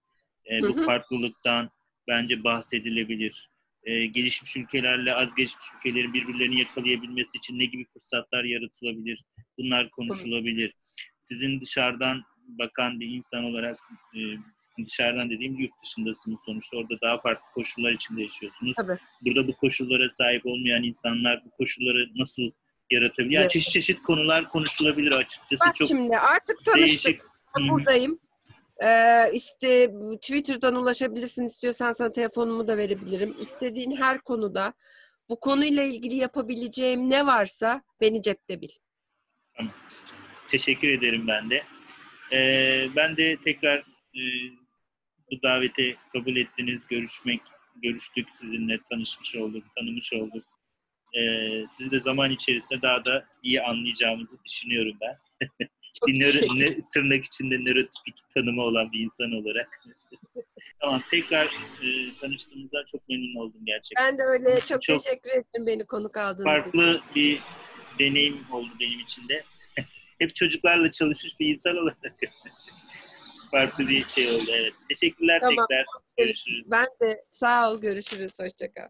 e, 0.51 0.63
bu 0.63 0.77
Hı 0.77 0.81
hı. 0.81 0.85
farklılıktan 0.87 1.71
bence 2.09 2.45
bahsedilebilir. 2.45 3.51
E, 3.85 4.07
gelişmiş 4.07 4.57
ülkelerle 4.57 5.15
az 5.15 5.35
gelişmiş 5.35 5.65
ülkelerin 5.79 6.15
birbirlerini 6.15 6.59
yakalayabilmesi 6.59 7.31
için 7.39 7.59
ne 7.59 7.65
gibi 7.65 7.87
fırsatlar 7.93 8.45
yaratılabilir? 8.45 9.25
Bunlar 9.59 9.91
konuşulabilir. 9.91 10.73
Sizin 11.19 11.61
dışarıdan 11.61 12.23
bakan 12.49 13.01
bir 13.01 13.07
insan 13.07 13.45
olarak 13.45 13.79
e, 14.15 14.19
dışarıdan 14.87 15.31
dediğim 15.31 15.59
yurt 15.59 15.73
dışındasınız 15.85 16.39
sonuçta. 16.47 16.77
Orada 16.77 17.01
daha 17.03 17.19
farklı 17.19 17.45
koşullar 17.55 17.93
içinde 17.93 18.23
yaşıyorsunuz. 18.23 18.73
Tabii. 18.77 18.99
Burada 19.23 19.49
bu 19.49 19.57
koşullara 19.57 20.11
sahip 20.11 20.47
olmayan 20.47 20.83
insanlar 20.83 21.45
bu 21.45 21.51
koşulları 21.51 22.07
nasıl 22.17 22.51
yaratabilir? 22.91 23.31
Yani 23.35 23.43
Evet. 23.43 23.51
çeşit 23.51 23.73
çeşit 23.73 24.03
konular 24.03 24.49
konuşulabilir 24.49 25.13
açıkçası. 25.13 25.65
Bak 25.69 25.77
Çok 25.77 25.89
şimdi 25.89 26.17
artık 26.19 26.65
tanıştık. 26.65 27.05
değişik. 27.07 27.21
Buradayım. 27.71 28.19
Ee, 28.85 29.33
işte 29.35 29.91
Twitter'dan 30.21 30.75
ulaşabilirsin. 30.75 31.47
İstiyorsan 31.47 31.93
sana 31.93 32.13
telefonumu 32.13 32.67
da 32.67 32.77
verebilirim. 32.77 33.37
İstediğin 33.41 33.97
her 33.97 34.21
konuda 34.21 34.75
bu 35.29 35.41
konuyla 35.41 35.83
ilgili 35.83 36.15
yapabileceğim 36.17 37.11
ne 37.11 37.27
varsa 37.27 37.83
beni 38.01 38.23
cepte 38.23 38.61
bil. 38.61 38.69
Teşekkür 40.47 40.89
ederim 40.89 41.29
ben 41.29 41.51
de. 41.51 41.63
Ee, 42.33 42.89
ben 42.97 43.17
de 43.17 43.37
tekrar 43.45 43.79
e, 44.15 44.23
bu 45.31 45.43
davete 45.43 45.97
kabul 46.13 46.37
ettiniz, 46.37 46.81
görüşmek, 46.91 47.41
görüştük 47.83 48.29
sizinle, 48.41 48.79
tanışmış 48.91 49.37
olduk, 49.37 49.65
tanımış 49.77 50.13
olduk. 50.13 50.45
Ee, 51.15 51.67
sizi 51.77 51.91
de 51.91 52.01
zaman 52.01 52.31
içerisinde 52.31 52.83
daha 52.83 53.05
da 53.05 53.25
iyi 53.43 53.63
anlayacağımızı 53.63 54.45
düşünüyorum 54.45 54.97
ben. 55.01 55.19
Bir 56.07 56.21
nöro, 56.21 56.59
ne, 56.59 56.89
tırnak 56.95 57.25
içinde 57.25 57.59
nörotipik 57.59 58.15
tanımı 58.35 58.63
olan 58.63 58.93
bir 58.93 59.01
insan 59.01 59.33
olarak. 59.33 59.85
tamam, 60.81 61.03
tekrar 61.11 61.47
e, 61.83 62.15
tanıştığımızda 62.21 62.85
çok 62.93 63.09
memnun 63.09 63.35
oldum 63.41 63.61
gerçekten. 63.65 64.07
Ben 64.07 64.19
de 64.19 64.23
öyle. 64.23 64.61
Çok, 64.61 64.83
Çok 64.83 65.05
teşekkür 65.05 65.31
ettim 65.31 65.67
beni 65.67 65.87
konuk 65.87 66.17
aldığınız 66.17 66.41
için. 66.41 66.63
Farklı 66.63 67.01
bir 67.17 67.41
deneyim 67.99 68.39
oldu 68.53 68.71
benim 68.81 69.01
için 69.01 69.29
de. 69.29 69.45
Hep 70.19 70.35
çocuklarla 70.35 70.91
çalışmış 70.91 71.41
bir 71.41 71.47
insan 71.47 71.77
olarak. 71.77 72.19
Farklı 73.51 73.89
bir 73.89 74.05
şey 74.05 74.31
oldu 74.31 74.51
evet. 74.53 74.73
Teşekkürler 74.89 75.41
Tamam, 75.41 75.67
tekrar. 75.71 75.87
Görüşürüz. 76.19 76.63
Ben 76.67 76.87
de 77.03 77.25
sağ 77.33 77.71
ol. 77.71 77.81
Görüşürüz. 77.81 78.39
Hoşça 78.41 78.73
kal. 78.73 78.89